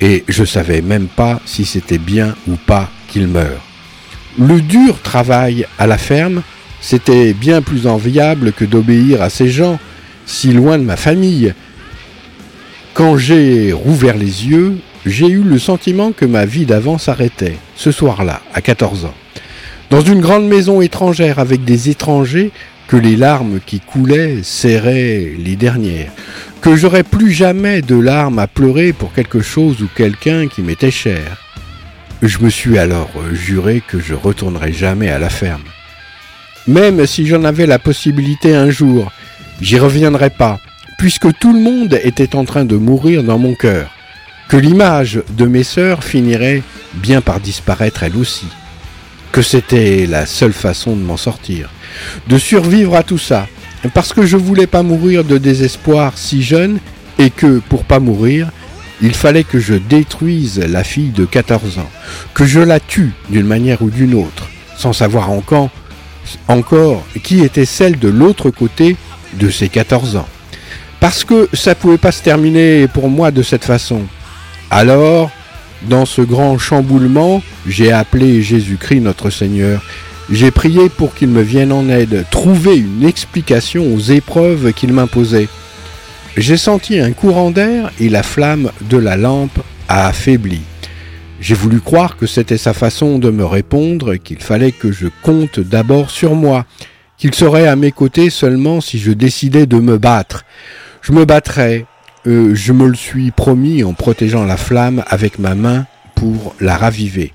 Et 0.00 0.24
je 0.28 0.44
savais 0.44 0.82
même 0.82 1.06
pas 1.06 1.40
si 1.44 1.64
c'était 1.64 1.98
bien 1.98 2.34
ou 2.48 2.56
pas 2.56 2.90
qu'il 3.08 3.28
meure. 3.28 3.62
Le 4.38 4.60
dur 4.60 5.00
travail 5.02 5.66
à 5.78 5.86
la 5.86 5.98
ferme, 5.98 6.42
c'était 6.80 7.32
bien 7.32 7.62
plus 7.62 7.86
enviable 7.86 8.52
que 8.52 8.64
d'obéir 8.64 9.22
à 9.22 9.30
ces 9.30 9.48
gens, 9.48 9.78
si 10.26 10.52
loin 10.52 10.78
de 10.78 10.84
ma 10.84 10.96
famille. 10.96 11.54
Quand 12.94 13.16
j'ai 13.16 13.72
rouvert 13.72 14.16
les 14.16 14.46
yeux, 14.46 14.78
j'ai 15.04 15.28
eu 15.28 15.42
le 15.42 15.58
sentiment 15.58 16.12
que 16.12 16.24
ma 16.24 16.46
vie 16.46 16.66
d'avant 16.66 16.98
s'arrêtait, 16.98 17.56
ce 17.76 17.92
soir-là, 17.92 18.40
à 18.54 18.60
14 18.60 19.04
ans. 19.04 19.14
Dans 19.90 20.00
une 20.00 20.20
grande 20.20 20.48
maison 20.48 20.80
étrangère 20.80 21.38
avec 21.38 21.64
des 21.64 21.90
étrangers, 21.90 22.50
que 22.88 22.96
les 22.96 23.16
larmes 23.16 23.58
qui 23.64 23.80
coulaient 23.80 24.42
serraient 24.42 25.32
les 25.38 25.56
dernières, 25.56 26.12
que 26.60 26.76
j'aurais 26.76 27.02
plus 27.02 27.32
jamais 27.32 27.82
de 27.82 27.96
larmes 27.96 28.38
à 28.38 28.46
pleurer 28.46 28.92
pour 28.92 29.12
quelque 29.12 29.40
chose 29.40 29.82
ou 29.82 29.88
quelqu'un 29.94 30.46
qui 30.48 30.62
m'était 30.62 30.90
cher. 30.90 31.42
Je 32.22 32.38
me 32.38 32.48
suis 32.48 32.78
alors 32.78 33.10
juré 33.32 33.82
que 33.86 34.00
je 34.00 34.14
retournerai 34.14 34.72
jamais 34.72 35.10
à 35.10 35.18
la 35.18 35.30
ferme. 35.30 35.64
Même 36.66 37.06
si 37.06 37.26
j'en 37.26 37.44
avais 37.44 37.66
la 37.66 37.78
possibilité 37.78 38.54
un 38.54 38.70
jour, 38.70 39.12
j'y 39.60 39.78
reviendrai 39.78 40.30
pas, 40.30 40.58
puisque 40.98 41.32
tout 41.38 41.52
le 41.52 41.60
monde 41.60 42.00
était 42.02 42.34
en 42.34 42.44
train 42.44 42.64
de 42.64 42.76
mourir 42.76 43.22
dans 43.22 43.38
mon 43.38 43.54
cœur, 43.54 43.90
que 44.48 44.56
l'image 44.56 45.22
de 45.36 45.46
mes 45.46 45.62
sœurs 45.62 46.02
finirait 46.02 46.62
bien 46.94 47.20
par 47.20 47.38
disparaître 47.38 48.02
elle 48.02 48.16
aussi, 48.16 48.46
que 49.30 49.42
c'était 49.42 50.06
la 50.06 50.26
seule 50.26 50.52
façon 50.52 50.96
de 50.96 51.02
m'en 51.02 51.16
sortir, 51.16 51.70
de 52.28 52.38
survivre 52.38 52.96
à 52.96 53.04
tout 53.04 53.18
ça, 53.18 53.46
parce 53.94 54.12
que 54.12 54.26
je 54.26 54.36
voulais 54.36 54.66
pas 54.66 54.82
mourir 54.82 55.22
de 55.22 55.38
désespoir 55.38 56.18
si 56.18 56.42
jeune 56.42 56.78
et 57.18 57.30
que 57.30 57.60
pour 57.68 57.84
pas 57.84 58.00
mourir, 58.00 58.50
il 59.02 59.14
fallait 59.14 59.44
que 59.44 59.60
je 59.60 59.74
détruise 59.74 60.58
la 60.58 60.82
fille 60.82 61.10
de 61.10 61.26
14 61.26 61.78
ans, 61.78 61.90
que 62.34 62.44
je 62.44 62.60
la 62.60 62.80
tue 62.80 63.12
d'une 63.30 63.46
manière 63.46 63.82
ou 63.82 63.90
d'une 63.90 64.14
autre, 64.14 64.48
sans 64.76 64.92
savoir 64.92 65.30
encore 65.30 65.70
encore 66.48 67.04
qui 67.22 67.40
était 67.42 67.64
celle 67.64 67.98
de 67.98 68.08
l'autre 68.08 68.50
côté 68.50 68.96
de 69.34 69.50
ses 69.50 69.68
14 69.68 70.16
ans. 70.16 70.28
Parce 71.00 71.24
que 71.24 71.48
ça 71.52 71.74
pouvait 71.74 71.98
pas 71.98 72.12
se 72.12 72.22
terminer 72.22 72.88
pour 72.88 73.08
moi 73.08 73.30
de 73.30 73.42
cette 73.42 73.64
façon. 73.64 74.02
Alors, 74.70 75.30
dans 75.82 76.06
ce 76.06 76.22
grand 76.22 76.58
chamboulement, 76.58 77.42
j'ai 77.66 77.92
appelé 77.92 78.42
Jésus-Christ 78.42 79.00
notre 79.00 79.30
Seigneur. 79.30 79.82
J'ai 80.30 80.50
prié 80.50 80.88
pour 80.88 81.14
qu'il 81.14 81.28
me 81.28 81.42
vienne 81.42 81.70
en 81.70 81.88
aide, 81.88 82.24
trouver 82.30 82.76
une 82.76 83.04
explication 83.04 83.94
aux 83.94 84.00
épreuves 84.00 84.72
qu'il 84.72 84.92
m'imposait. 84.92 85.48
J'ai 86.36 86.56
senti 86.56 86.98
un 86.98 87.12
courant 87.12 87.50
d'air 87.50 87.90
et 88.00 88.08
la 88.08 88.22
flamme 88.22 88.70
de 88.90 88.96
la 88.96 89.16
lampe 89.16 89.58
a 89.88 90.08
affaibli. 90.08 90.60
J'ai 91.40 91.54
voulu 91.54 91.80
croire 91.80 92.16
que 92.16 92.26
c'était 92.26 92.56
sa 92.56 92.72
façon 92.72 93.18
de 93.18 93.30
me 93.30 93.44
répondre 93.44 94.16
qu'il 94.16 94.40
fallait 94.40 94.72
que 94.72 94.90
je 94.90 95.08
compte 95.22 95.60
d'abord 95.60 96.10
sur 96.10 96.34
moi 96.34 96.64
qu'il 97.18 97.34
serait 97.34 97.66
à 97.66 97.76
mes 97.76 97.92
côtés 97.92 98.30
seulement 98.30 98.80
si 98.80 98.98
je 98.98 99.12
décidais 99.12 99.66
de 99.66 99.78
me 99.78 99.98
battre. 99.98 100.44
Je 101.02 101.12
me 101.12 101.24
battrais, 101.24 101.86
euh, 102.26 102.54
je 102.54 102.72
me 102.72 102.88
le 102.88 102.94
suis 102.94 103.30
promis 103.30 103.84
en 103.84 103.92
protégeant 103.92 104.44
la 104.44 104.56
flamme 104.56 105.04
avec 105.06 105.38
ma 105.38 105.54
main 105.54 105.86
pour 106.14 106.54
la 106.60 106.76
raviver. 106.76 107.32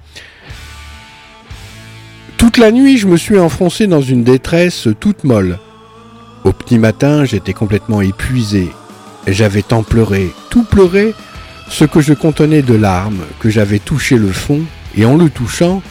Toute 2.37 2.57
la 2.57 2.71
nuit, 2.71 2.97
je 2.97 3.07
me 3.07 3.17
suis 3.17 3.39
enfoncé 3.39 3.85
dans 3.87 4.01
une 4.01 4.23
détresse 4.23 4.87
toute 4.99 5.23
molle. 5.23 5.59
Au 6.43 6.51
petit 6.51 6.79
matin, 6.79 7.23
j'étais 7.23 7.53
complètement 7.53 8.01
épuisé. 8.01 8.67
J'avais 9.27 9.61
tant 9.61 9.83
pleuré, 9.83 10.31
tout 10.49 10.63
pleuré, 10.63 11.13
ce 11.71 11.85
que 11.85 12.01
je 12.01 12.13
contenais 12.13 12.61
de 12.61 12.73
larmes, 12.73 13.23
que 13.39 13.49
j'avais 13.49 13.79
touché 13.79 14.17
le 14.17 14.31
fond, 14.31 14.61
et 14.97 15.05
en 15.05 15.15
le 15.15 15.29
touchant, 15.29 15.81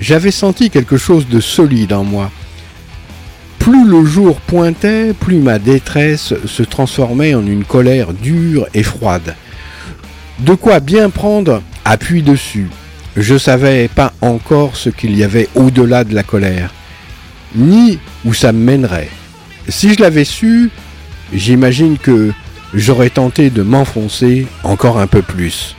j'avais 0.00 0.30
senti 0.30 0.70
quelque 0.70 0.96
chose 0.96 1.26
de 1.28 1.40
solide 1.40 1.92
en 1.92 2.04
moi. 2.04 2.30
Plus 3.58 3.84
le 3.84 4.04
jour 4.04 4.40
pointait, 4.40 5.12
plus 5.12 5.38
ma 5.38 5.58
détresse 5.58 6.32
se 6.46 6.62
transformait 6.62 7.34
en 7.34 7.44
une 7.44 7.64
colère 7.64 8.12
dure 8.12 8.68
et 8.72 8.84
froide. 8.84 9.34
De 10.38 10.54
quoi 10.54 10.78
bien 10.78 11.10
prendre 11.10 11.60
appui 11.84 12.22
dessus. 12.22 12.68
Je 13.16 13.36
savais 13.36 13.88
pas 13.88 14.12
encore 14.20 14.76
ce 14.76 14.90
qu'il 14.90 15.16
y 15.16 15.24
avait 15.24 15.48
au-delà 15.56 16.04
de 16.04 16.14
la 16.14 16.22
colère, 16.22 16.72
ni 17.56 17.98
où 18.24 18.32
ça 18.32 18.52
me 18.52 18.62
mènerait. 18.62 19.10
Si 19.68 19.92
je 19.92 20.00
l'avais 20.00 20.24
su, 20.24 20.70
j'imagine 21.32 21.98
que 21.98 22.32
j'aurais 22.76 23.10
tenté 23.10 23.50
de 23.50 23.62
m'enfoncer 23.62 24.46
encore 24.62 24.98
un 24.98 25.06
peu 25.06 25.22
plus. 25.22 25.74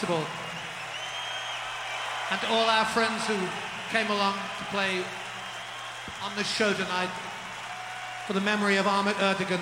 Possible. 0.00 0.24
And 2.30 2.40
to 2.40 2.48
all 2.48 2.70
our 2.70 2.86
friends 2.86 3.26
who 3.26 3.36
came 3.90 4.10
along 4.10 4.34
to 4.58 4.64
play 4.66 5.02
on 6.22 6.32
this 6.36 6.50
show 6.50 6.72
tonight 6.72 7.10
for 8.26 8.32
the 8.32 8.40
memory 8.40 8.76
of 8.76 8.86
Ahmet 8.86 9.16
Erdogan 9.16 9.60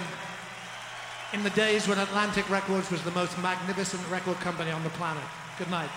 in 1.32 1.42
the 1.42 1.50
days 1.50 1.88
when 1.88 1.98
Atlantic 1.98 2.48
Records 2.50 2.90
was 2.90 3.02
the 3.02 3.10
most 3.12 3.36
magnificent 3.42 4.02
record 4.10 4.36
company 4.36 4.70
on 4.70 4.84
the 4.84 4.90
planet. 4.90 5.24
Good 5.58 5.70
night. 5.70 5.90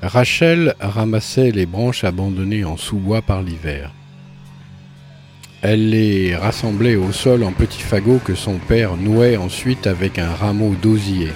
Rachel 0.00 0.74
ramassait 0.80 1.50
les 1.50 1.66
branches 1.66 2.04
abandonnées 2.04 2.64
en 2.64 2.78
sous-bois 2.78 3.20
par 3.20 3.42
l'hiver. 3.42 3.90
Elle 5.60 5.90
les 5.90 6.34
rassemblait 6.34 6.96
au 6.96 7.12
sol 7.12 7.42
en 7.42 7.52
petits 7.52 7.82
fagots 7.82 8.20
que 8.24 8.34
son 8.34 8.54
père 8.54 8.96
nouait 8.96 9.36
ensuite 9.36 9.86
avec 9.86 10.18
un 10.18 10.30
rameau 10.30 10.74
d'osier. 10.82 11.32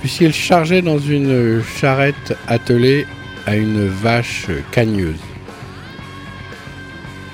Puis 0.00 0.16
il 0.20 0.32
chargeait 0.32 0.82
dans 0.82 0.98
une 0.98 1.62
charrette 1.62 2.34
attelée 2.48 3.06
à 3.46 3.56
une 3.56 3.86
vache 3.86 4.46
cagneuse. 4.72 5.20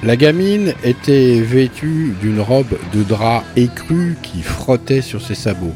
La 0.02 0.16
gamine 0.16 0.74
était 0.82 1.40
vêtue 1.40 2.14
d'une 2.20 2.40
robe 2.40 2.78
de 2.92 3.02
drap 3.04 3.44
écru 3.54 4.16
qui 4.22 4.42
frottait 4.42 5.02
sur 5.02 5.22
ses 5.22 5.34
sabots. 5.36 5.74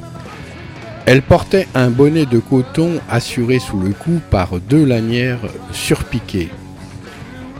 Elle 1.07 1.21
portait 1.21 1.69
un 1.75 1.91
bonnet 1.91 2.25
de 2.25 2.39
coton 2.39 2.99
assuré 3.11 3.59
sous 3.59 3.79
le 3.79 3.91
cou 3.91 4.21
par 4.31 4.59
deux 4.59 4.85
lanières 4.85 5.51
surpiquées. 5.71 6.49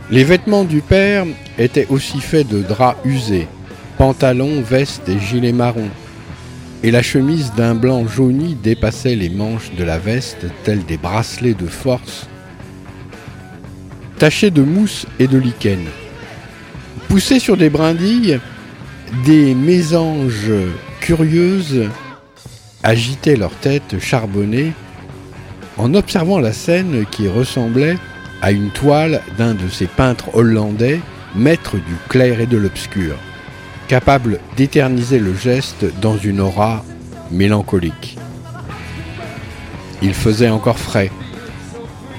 Les 0.09 0.23
vêtements 0.23 0.63
du 0.63 0.81
père 0.81 1.25
étaient 1.59 1.85
aussi 1.89 2.21
faits 2.21 2.47
de 2.47 2.63
drap 2.63 2.95
usé, 3.05 3.47
pantalon, 3.99 4.61
veste 4.61 5.07
et 5.09 5.19
gilet 5.19 5.51
marron, 5.51 5.89
et 6.81 6.89
la 6.89 7.03
chemise 7.03 7.53
d'un 7.55 7.75
blanc 7.75 8.07
jauni 8.07 8.55
dépassait 8.55 9.15
les 9.15 9.29
manches 9.29 9.71
de 9.77 9.83
la 9.83 9.99
veste 9.99 10.45
tels 10.63 10.85
des 10.85 10.97
bracelets 10.97 11.53
de 11.53 11.67
force, 11.67 12.27
tachés 14.17 14.51
de 14.51 14.63
mousse 14.63 15.05
et 15.19 15.27
de 15.27 15.37
lichen. 15.37 15.85
Poussés 17.09 17.39
sur 17.39 17.57
des 17.57 17.69
brindilles, 17.69 18.39
des 19.23 19.53
mésanges 19.53 20.51
curieuses 20.99 21.89
agitaient 22.85 23.35
leur 23.35 23.51
tête 23.51 23.99
charbonnée 23.99 24.71
en 25.77 25.95
observant 25.95 26.39
la 26.39 26.53
scène 26.53 27.05
qui 27.09 27.27
ressemblait 27.27 27.97
à 28.41 28.51
une 28.51 28.69
toile 28.69 29.21
d'un 29.37 29.55
de 29.55 29.67
ces 29.69 29.87
peintres 29.87 30.35
hollandais, 30.35 31.01
maître 31.35 31.77
du 31.77 31.95
clair 32.07 32.39
et 32.39 32.45
de 32.45 32.57
l'obscur, 32.57 33.15
capable 33.87 34.39
d'éterniser 34.55 35.17
le 35.17 35.33
geste 35.33 35.85
dans 35.99 36.17
une 36.17 36.39
aura 36.39 36.85
mélancolique. 37.31 38.17
Il 40.03 40.13
faisait 40.13 40.49
encore 40.49 40.77
frais. 40.77 41.09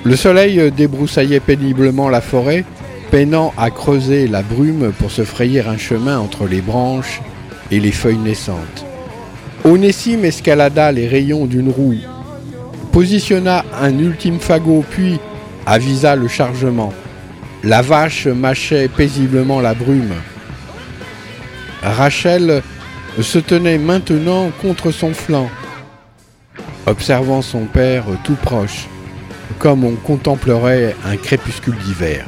Le 0.02 0.16
soleil 0.16 0.72
débroussaillait 0.72 1.40
péniblement 1.40 2.08
la 2.08 2.20
forêt, 2.20 2.64
peinant 3.12 3.54
à 3.56 3.70
creuser 3.70 4.26
la 4.26 4.42
brume 4.42 4.92
pour 4.98 5.12
se 5.12 5.24
frayer 5.24 5.60
un 5.60 5.78
chemin 5.78 6.18
entre 6.18 6.46
les 6.46 6.60
branches 6.60 7.20
et 7.70 7.78
les 7.78 7.92
feuilles 7.92 8.18
naissantes. 8.18 8.84
Onésime 9.66 10.24
escalada 10.24 10.92
les 10.92 11.08
rayons 11.08 11.44
d'une 11.44 11.70
roue, 11.70 11.96
positionna 12.92 13.64
un 13.82 13.98
ultime 13.98 14.38
fagot, 14.38 14.84
puis 14.88 15.18
avisa 15.66 16.14
le 16.14 16.28
chargement. 16.28 16.92
La 17.64 17.82
vache 17.82 18.28
mâchait 18.28 18.86
paisiblement 18.86 19.60
la 19.60 19.74
brume. 19.74 20.14
Rachel 21.82 22.62
se 23.20 23.40
tenait 23.40 23.78
maintenant 23.78 24.52
contre 24.62 24.92
son 24.92 25.12
flanc, 25.12 25.50
observant 26.86 27.42
son 27.42 27.64
père 27.64 28.04
tout 28.22 28.36
proche, 28.40 28.86
comme 29.58 29.82
on 29.82 29.96
contemplerait 29.96 30.94
un 31.04 31.16
crépuscule 31.16 31.76
d'hiver. 31.78 32.24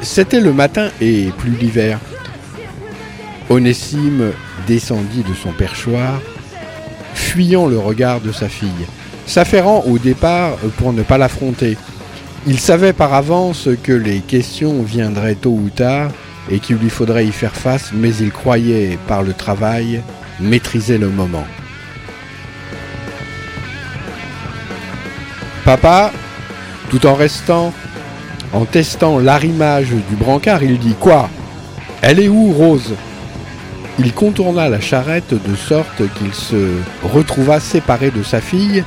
C'était 0.00 0.40
le 0.40 0.54
matin 0.54 0.88
et 1.02 1.26
plus 1.36 1.50
l'hiver. 1.50 1.98
Onésime 3.50 4.32
descendit 4.68 5.24
de 5.24 5.34
son 5.34 5.52
perchoir, 5.52 6.20
fuyant 7.14 7.66
le 7.66 7.78
regard 7.78 8.20
de 8.20 8.30
sa 8.30 8.48
fille, 8.48 8.86
s'affairant 9.26 9.82
au 9.86 9.98
départ 9.98 10.56
pour 10.76 10.92
ne 10.92 11.02
pas 11.02 11.18
l'affronter. 11.18 11.76
Il 12.46 12.60
savait 12.60 12.92
par 12.92 13.14
avance 13.14 13.68
que 13.82 13.92
les 13.92 14.20
questions 14.20 14.82
viendraient 14.82 15.34
tôt 15.34 15.58
ou 15.60 15.70
tard 15.70 16.10
et 16.50 16.60
qu'il 16.60 16.76
lui 16.76 16.90
faudrait 16.90 17.26
y 17.26 17.32
faire 17.32 17.54
face, 17.54 17.90
mais 17.92 18.14
il 18.16 18.30
croyait, 18.30 18.98
par 19.08 19.22
le 19.22 19.32
travail, 19.32 20.02
maîtriser 20.40 20.98
le 20.98 21.08
moment. 21.08 21.46
Papa, 25.64 26.12
tout 26.88 27.04
en 27.06 27.14
restant, 27.14 27.74
en 28.52 28.64
testant 28.64 29.18
l'arrimage 29.18 29.88
du 29.88 30.16
brancard, 30.16 30.62
il 30.62 30.78
dit 30.78 30.94
Quoi? 30.98 31.28
Elle 32.00 32.20
est 32.20 32.28
où, 32.28 32.52
Rose? 32.52 32.94
Il 33.98 34.12
contourna 34.12 34.68
la 34.68 34.80
charrette 34.80 35.34
de 35.34 35.56
sorte 35.56 36.02
qu'il 36.14 36.32
se 36.32 36.76
retrouva 37.02 37.58
séparé 37.58 38.10
de 38.10 38.22
sa 38.22 38.40
fille 38.40 38.84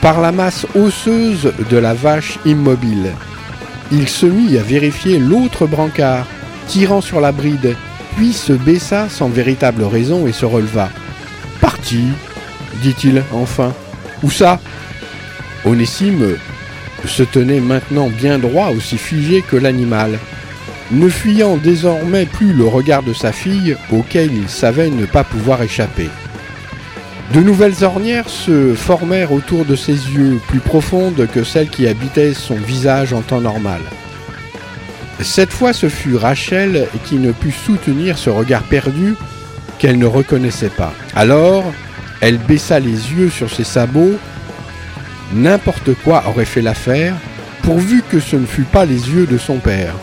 par 0.00 0.20
la 0.20 0.32
masse 0.32 0.66
osseuse 0.74 1.52
de 1.70 1.76
la 1.76 1.94
vache 1.94 2.38
immobile. 2.44 3.12
Il 3.92 4.08
se 4.08 4.26
mit 4.26 4.58
à 4.58 4.62
vérifier 4.62 5.18
l'autre 5.18 5.66
brancard, 5.66 6.26
tirant 6.66 7.00
sur 7.00 7.20
la 7.20 7.30
bride, 7.30 7.76
puis 8.16 8.32
se 8.32 8.52
baissa 8.52 9.08
sans 9.08 9.28
véritable 9.28 9.84
raison 9.84 10.26
et 10.26 10.32
se 10.32 10.46
releva. 10.46 10.88
Parti, 11.60 12.06
dit-il 12.82 13.22
enfin. 13.32 13.72
Où 14.22 14.30
ça? 14.30 14.60
Onésime 15.64 16.36
se 17.04 17.22
tenait 17.22 17.60
maintenant 17.60 18.08
bien 18.08 18.38
droit, 18.38 18.70
aussi 18.70 18.98
figé 18.98 19.42
que 19.42 19.56
l'animal, 19.56 20.18
ne 20.90 21.08
fuyant 21.08 21.56
désormais 21.56 22.26
plus 22.26 22.52
le 22.52 22.66
regard 22.66 23.02
de 23.02 23.14
sa 23.14 23.32
fille, 23.32 23.76
auquel 23.90 24.32
il 24.32 24.48
savait 24.48 24.90
ne 24.90 25.06
pas 25.06 25.24
pouvoir 25.24 25.62
échapper. 25.62 26.10
De 27.32 27.40
nouvelles 27.40 27.82
ornières 27.82 28.28
se 28.28 28.74
formèrent 28.74 29.32
autour 29.32 29.64
de 29.64 29.74
ses 29.74 29.92
yeux, 29.92 30.38
plus 30.48 30.58
profondes 30.58 31.26
que 31.32 31.44
celles 31.44 31.70
qui 31.70 31.86
habitaient 31.86 32.34
son 32.34 32.56
visage 32.56 33.14
en 33.14 33.22
temps 33.22 33.40
normal. 33.40 33.80
Cette 35.20 35.52
fois, 35.52 35.72
ce 35.72 35.88
fut 35.88 36.16
Rachel 36.16 36.88
qui 37.04 37.14
ne 37.14 37.32
put 37.32 37.52
soutenir 37.52 38.18
ce 38.18 38.28
regard 38.28 38.64
perdu 38.64 39.14
qu'elle 39.78 39.98
ne 39.98 40.06
reconnaissait 40.06 40.68
pas. 40.68 40.92
Alors, 41.14 41.64
elle 42.20 42.38
baissa 42.38 42.80
les 42.80 43.12
yeux 43.12 43.30
sur 43.30 43.50
ses 43.50 43.64
sabots. 43.64 44.18
N'importe 45.32 45.94
quoi 46.04 46.24
aurait 46.28 46.44
fait 46.44 46.60
l'affaire, 46.60 47.14
pourvu 47.62 48.02
que 48.10 48.20
ce 48.20 48.36
ne 48.36 48.46
fût 48.46 48.62
pas 48.62 48.84
les 48.84 49.10
yeux 49.10 49.26
de 49.26 49.38
son 49.38 49.56
père. 49.56 49.94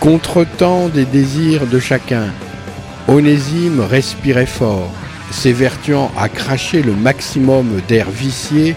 Contretemps 0.00 0.88
des 0.88 1.04
désirs 1.04 1.66
de 1.66 1.78
chacun, 1.78 2.28
Onésime 3.06 3.80
respirait 3.80 4.46
fort, 4.46 4.90
s'évertuant 5.30 6.10
à 6.16 6.30
cracher 6.30 6.82
le 6.82 6.94
maximum 6.94 7.82
d'air 7.86 8.08
vicié 8.10 8.76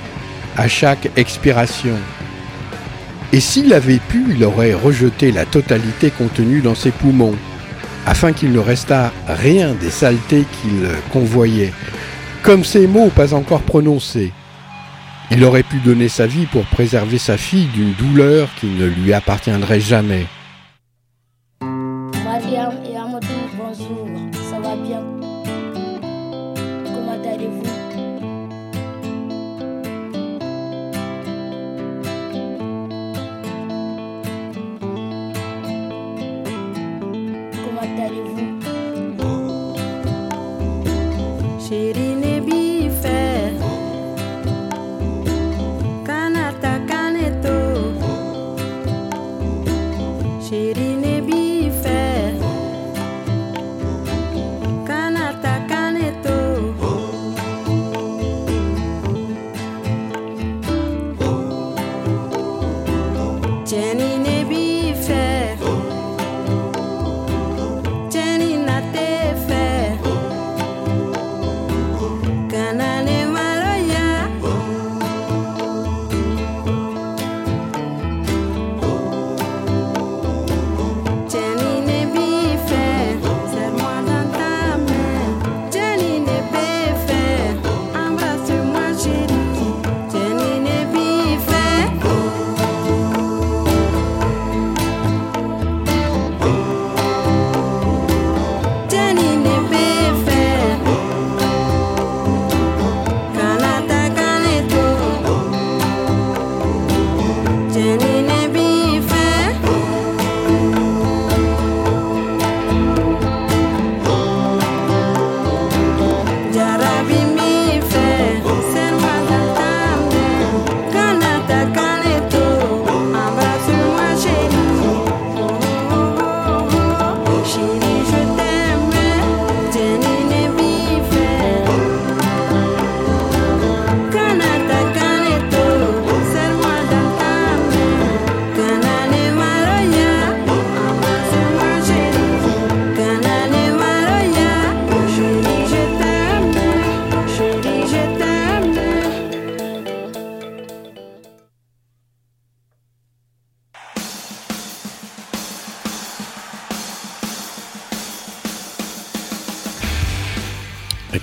à 0.58 0.68
chaque 0.68 1.10
expiration. 1.16 1.96
Et 3.32 3.40
s'il 3.40 3.74
avait 3.74 4.02
pu, 4.10 4.26
il 4.36 4.44
aurait 4.44 4.74
rejeté 4.74 5.32
la 5.32 5.46
totalité 5.46 6.12
contenue 6.12 6.60
dans 6.60 6.76
ses 6.76 6.92
poumons, 6.92 7.36
afin 8.06 8.34
qu'il 8.34 8.52
ne 8.52 8.60
restât 8.60 9.14
rien 9.26 9.76
des 9.76 9.92
saletés 9.92 10.44
qu'il 10.62 10.90
convoyait, 11.14 11.72
comme 12.42 12.66
ces 12.66 12.86
mots 12.86 13.12
pas 13.16 13.34
encore 13.34 13.62
prononcés. 13.62 14.34
Il 15.32 15.46
aurait 15.46 15.64
pu 15.64 15.78
donner 15.78 16.10
sa 16.10 16.28
vie 16.28 16.48
pour 16.48 16.66
préserver 16.66 17.18
sa 17.18 17.38
fille 17.38 17.68
d'une 17.68 17.94
douleur 17.94 18.50
qui 18.60 18.66
ne 18.66 18.88
lui 18.88 19.14
appartiendrait 19.14 19.80
jamais. 19.80 20.28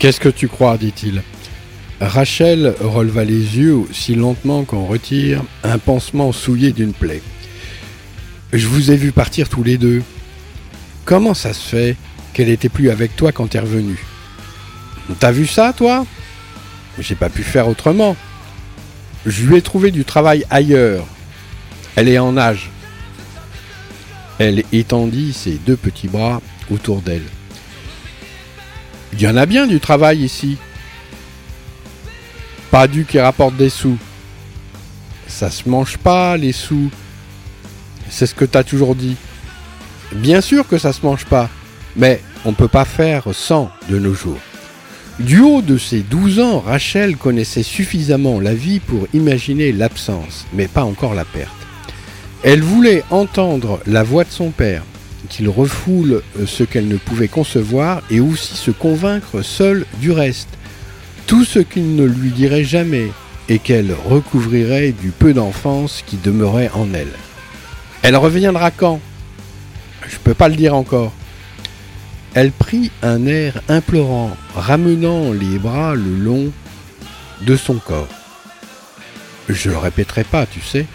Qu'est-ce 0.00 0.18
que 0.18 0.30
tu 0.30 0.48
crois 0.48 0.78
dit-il. 0.78 1.22
Rachel 2.00 2.74
releva 2.80 3.22
les 3.22 3.58
yeux 3.58 3.82
si 3.92 4.14
lentement 4.14 4.64
qu'on 4.64 4.86
retire 4.86 5.42
un 5.62 5.76
pansement 5.76 6.32
souillé 6.32 6.72
d'une 6.72 6.94
plaie. 6.94 7.20
Je 8.54 8.66
vous 8.66 8.90
ai 8.90 8.96
vu 8.96 9.12
partir 9.12 9.50
tous 9.50 9.62
les 9.62 9.76
deux. 9.76 10.02
Comment 11.04 11.34
ça 11.34 11.52
se 11.52 11.68
fait 11.68 11.96
qu'elle 12.32 12.48
était 12.48 12.70
plus 12.70 12.88
avec 12.88 13.14
toi 13.14 13.30
quand 13.30 13.48
t'es 13.48 13.58
revenu 13.58 14.02
T'as 15.18 15.32
vu 15.32 15.46
ça, 15.46 15.74
toi? 15.74 16.06
J'ai 16.98 17.14
pas 17.14 17.28
pu 17.28 17.42
faire 17.42 17.68
autrement. 17.68 18.16
Je 19.26 19.44
lui 19.44 19.56
ai 19.58 19.62
trouvé 19.62 19.90
du 19.90 20.06
travail 20.06 20.46
ailleurs. 20.48 21.04
Elle 21.94 22.08
est 22.08 22.18
en 22.18 22.38
âge. 22.38 22.70
Elle 24.38 24.64
étendit 24.72 25.34
ses 25.34 25.58
deux 25.58 25.76
petits 25.76 26.08
bras 26.08 26.40
autour 26.70 27.02
d'elle. 27.02 27.26
Il 29.12 29.20
y 29.20 29.26
en 29.26 29.36
a 29.36 29.46
bien 29.46 29.66
du 29.66 29.80
travail 29.80 30.20
ici. 30.22 30.56
Pas 32.70 32.86
du 32.86 33.04
qui 33.04 33.18
rapporte 33.18 33.56
des 33.56 33.70
sous. 33.70 33.98
Ça 35.26 35.50
se 35.50 35.68
mange 35.68 35.98
pas, 35.98 36.36
les 36.36 36.52
sous. 36.52 36.90
C'est 38.08 38.26
ce 38.26 38.34
que 38.34 38.44
t'as 38.44 38.64
toujours 38.64 38.94
dit. 38.94 39.16
Bien 40.12 40.40
sûr 40.40 40.66
que 40.66 40.78
ça 40.78 40.92
se 40.92 41.04
mange 41.04 41.24
pas, 41.24 41.48
mais 41.96 42.20
on 42.44 42.52
peut 42.52 42.68
pas 42.68 42.84
faire 42.84 43.24
sans 43.32 43.70
de 43.88 43.98
nos 43.98 44.14
jours. 44.14 44.40
Du 45.20 45.40
haut 45.40 45.60
de 45.60 45.76
ses 45.76 46.00
12 46.00 46.40
ans, 46.40 46.60
Rachel 46.60 47.16
connaissait 47.16 47.62
suffisamment 47.62 48.40
la 48.40 48.54
vie 48.54 48.80
pour 48.80 49.06
imaginer 49.12 49.70
l'absence, 49.70 50.46
mais 50.54 50.66
pas 50.66 50.82
encore 50.82 51.14
la 51.14 51.26
perte. 51.26 51.50
Elle 52.42 52.62
voulait 52.62 53.04
entendre 53.10 53.80
la 53.86 54.02
voix 54.02 54.24
de 54.24 54.30
son 54.30 54.50
père, 54.50 54.82
qu'il 55.28 55.48
refoule 55.48 56.22
ce 56.46 56.64
qu'elle 56.64 56.88
ne 56.88 56.96
pouvait 56.96 57.28
concevoir 57.28 58.02
et 58.10 58.20
aussi 58.20 58.56
se 58.56 58.70
convaincre 58.70 59.42
seule 59.42 59.86
du 60.00 60.10
reste. 60.10 60.48
Tout 61.26 61.44
ce 61.44 61.58
qu'il 61.58 61.94
ne 61.94 62.04
lui 62.04 62.30
dirait 62.30 62.64
jamais 62.64 63.10
et 63.48 63.58
qu'elle 63.58 63.92
recouvrirait 64.06 64.92
du 64.92 65.10
peu 65.10 65.34
d'enfance 65.34 66.02
qui 66.06 66.16
demeurait 66.16 66.70
en 66.74 66.94
elle. 66.94 67.12
Elle 68.02 68.16
reviendra 68.16 68.70
quand? 68.70 69.00
Je 70.08 70.16
peux 70.18 70.34
pas 70.34 70.48
le 70.48 70.56
dire 70.56 70.74
encore. 70.74 71.12
Elle 72.34 72.52
prit 72.52 72.90
un 73.02 73.26
air 73.26 73.60
implorant, 73.68 74.36
ramenant 74.54 75.32
les 75.32 75.58
bras 75.58 75.94
le 75.94 76.16
long 76.16 76.52
de 77.42 77.56
son 77.56 77.74
corps. 77.74 78.08
Je 79.48 79.70
le 79.70 79.76
répéterai 79.76 80.24
pas, 80.24 80.46
tu 80.46 80.60
sais. 80.60 80.86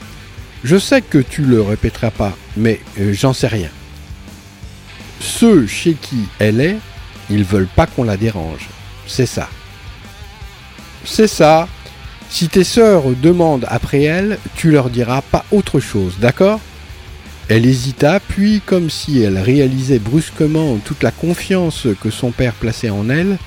Je 0.63 0.77
sais 0.77 1.01
que 1.01 1.17
tu 1.17 1.43
le 1.43 1.61
répéteras 1.61 2.11
pas, 2.11 2.35
mais 2.55 2.79
euh, 2.99 3.13
j'en 3.13 3.33
sais 3.33 3.47
rien. 3.47 3.69
Ceux 5.19 5.67
chez 5.67 5.93
qui 5.93 6.25
elle 6.39 6.61
est, 6.61 6.77
ils 7.29 7.43
veulent 7.43 7.67
pas 7.67 7.87
qu'on 7.87 8.03
la 8.03 8.17
dérange. 8.17 8.67
C'est 9.07 9.25
ça. 9.25 9.49
C'est 11.03 11.27
ça. 11.27 11.67
Si 12.29 12.49
tes 12.49 12.63
sœurs 12.63 13.03
demandent 13.21 13.65
après 13.69 14.03
elle, 14.03 14.39
tu 14.55 14.71
leur 14.71 14.89
diras 14.89 15.21
pas 15.21 15.45
autre 15.51 15.79
chose, 15.79 16.15
d'accord? 16.19 16.59
Elle 17.47 17.67
hésita, 17.67 18.19
puis, 18.19 18.61
comme 18.65 18.89
si 18.89 19.21
elle 19.21 19.37
réalisait 19.37 19.99
brusquement 19.99 20.77
toute 20.83 21.03
la 21.03 21.11
confiance 21.11 21.87
que 22.01 22.09
son 22.09 22.31
père 22.31 22.53
plaçait 22.53 22.89
en 22.89 23.09
elle, 23.09 23.37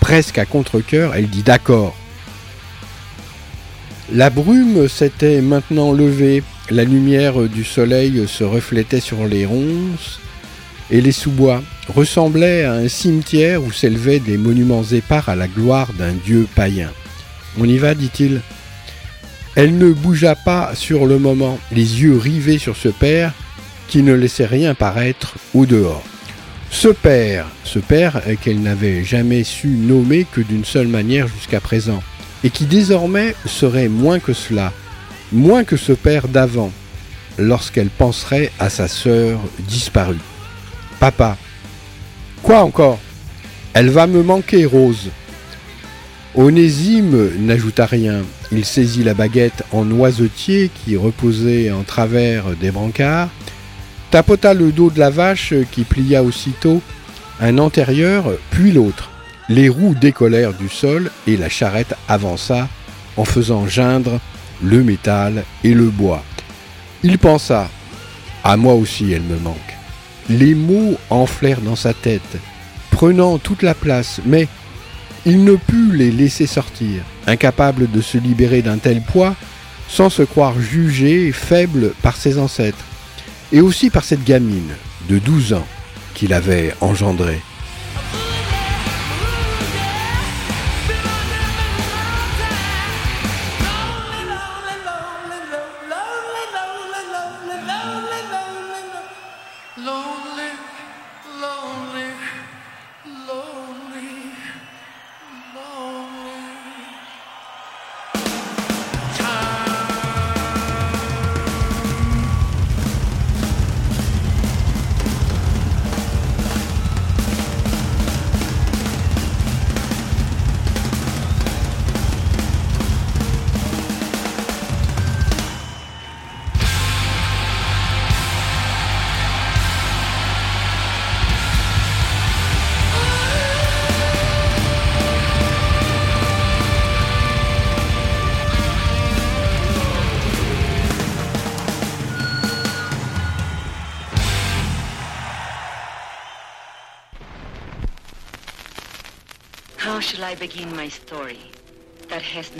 presque 0.00 0.38
à 0.38 0.46
contre-coeur, 0.46 1.14
elle 1.14 1.28
dit 1.28 1.42
d'accord. 1.42 1.96
La 4.12 4.30
brume 4.30 4.88
s'était 4.88 5.40
maintenant 5.40 5.90
levée, 5.90 6.44
la 6.70 6.84
lumière 6.84 7.40
du 7.48 7.64
soleil 7.64 8.28
se 8.28 8.44
reflétait 8.44 9.00
sur 9.00 9.26
les 9.26 9.44
ronces, 9.44 10.20
et 10.92 11.00
les 11.00 11.10
sous-bois 11.10 11.62
ressemblaient 11.88 12.64
à 12.64 12.74
un 12.74 12.86
cimetière 12.86 13.64
où 13.64 13.72
s'élevaient 13.72 14.20
des 14.20 14.36
monuments 14.36 14.84
épars 14.84 15.30
à 15.30 15.34
la 15.34 15.48
gloire 15.48 15.92
d'un 15.94 16.12
dieu 16.12 16.46
païen. 16.54 16.90
On 17.58 17.64
y 17.64 17.78
va, 17.78 17.94
dit-il. 17.94 18.42
Elle 19.56 19.78
ne 19.78 19.90
bougea 19.90 20.34
pas 20.34 20.74
sur 20.74 21.06
le 21.06 21.18
moment, 21.18 21.58
les 21.72 22.02
yeux 22.02 22.16
rivés 22.16 22.58
sur 22.58 22.76
ce 22.76 22.88
père 22.88 23.32
qui 23.88 24.02
ne 24.02 24.12
laissait 24.12 24.46
rien 24.46 24.74
paraître 24.74 25.34
au 25.54 25.64
dehors. 25.64 26.04
Ce 26.70 26.88
père, 26.88 27.46
ce 27.64 27.78
père 27.78 28.22
qu'elle 28.42 28.60
n'avait 28.60 29.02
jamais 29.02 29.44
su 29.44 29.68
nommer 29.68 30.26
que 30.30 30.42
d'une 30.42 30.64
seule 30.64 30.88
manière 30.88 31.26
jusqu'à 31.26 31.60
présent, 31.60 32.02
et 32.44 32.50
qui 32.50 32.66
désormais 32.66 33.34
serait 33.46 33.88
moins 33.88 34.18
que 34.18 34.32
cela, 34.32 34.72
moins 35.32 35.64
que 35.64 35.76
ce 35.76 35.92
père 35.92 36.28
d'avant, 36.28 36.72
lorsqu'elle 37.38 37.90
penserait 37.90 38.50
à 38.58 38.68
sa 38.68 38.88
sœur 38.88 39.40
disparue. 39.60 40.31
Papa. 41.02 41.36
Quoi 42.44 42.60
encore? 42.60 43.00
Elle 43.74 43.90
va 43.90 44.06
me 44.06 44.22
manquer, 44.22 44.66
Rose. 44.66 45.10
Onésime 46.36 47.30
n'ajouta 47.40 47.86
rien. 47.86 48.20
Il 48.52 48.64
saisit 48.64 49.02
la 49.02 49.12
baguette 49.12 49.64
en 49.72 49.84
noisetier 49.84 50.70
qui 50.72 50.96
reposait 50.96 51.72
en 51.72 51.82
travers 51.82 52.54
des 52.54 52.70
brancards, 52.70 53.30
tapota 54.12 54.54
le 54.54 54.70
dos 54.70 54.90
de 54.90 55.00
la 55.00 55.10
vache 55.10 55.54
qui 55.72 55.82
plia 55.82 56.22
aussitôt 56.22 56.80
un 57.40 57.58
antérieur 57.58 58.26
puis 58.52 58.70
l'autre. 58.70 59.10
Les 59.48 59.68
roues 59.68 59.96
décollèrent 60.00 60.54
du 60.54 60.68
sol 60.68 61.10
et 61.26 61.36
la 61.36 61.48
charrette 61.48 61.96
avança 62.06 62.68
en 63.16 63.24
faisant 63.24 63.66
geindre 63.66 64.20
le 64.62 64.84
métal 64.84 65.42
et 65.64 65.74
le 65.74 65.90
bois. 65.90 66.22
Il 67.02 67.18
pensa 67.18 67.68
À 68.44 68.56
moi 68.56 68.74
aussi 68.74 69.10
elle 69.10 69.22
me 69.22 69.40
manque. 69.40 69.81
Les 70.28 70.54
mots 70.54 70.96
enflèrent 71.10 71.60
dans 71.60 71.76
sa 71.76 71.94
tête, 71.94 72.38
prenant 72.90 73.38
toute 73.38 73.62
la 73.62 73.74
place, 73.74 74.20
mais 74.24 74.48
il 75.26 75.44
ne 75.44 75.56
put 75.56 75.92
les 75.92 76.10
laisser 76.10 76.46
sortir, 76.46 77.02
incapable 77.26 77.90
de 77.90 78.00
se 78.00 78.18
libérer 78.18 78.62
d'un 78.62 78.78
tel 78.78 79.02
poids 79.02 79.34
sans 79.88 80.10
se 80.10 80.22
croire 80.22 80.58
jugé 80.58 81.32
faible 81.32 81.92
par 82.02 82.16
ses 82.16 82.38
ancêtres, 82.38 82.84
et 83.52 83.60
aussi 83.60 83.90
par 83.90 84.04
cette 84.04 84.24
gamine 84.24 84.72
de 85.08 85.18
12 85.18 85.52
ans 85.52 85.66
qu'il 86.14 86.32
avait 86.32 86.74
engendrée. 86.80 87.40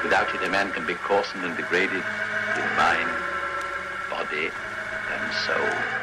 But 0.00 0.04
without 0.08 0.34
it, 0.34 0.42
a 0.42 0.48
man 0.48 0.72
can 0.72 0.86
be 0.86 0.94
coarsened 0.94 1.44
and 1.44 1.54
degraded 1.58 2.02
in 2.56 2.74
mind, 2.74 3.10
body, 4.08 4.50
and 5.10 5.30
soul. 5.30 5.99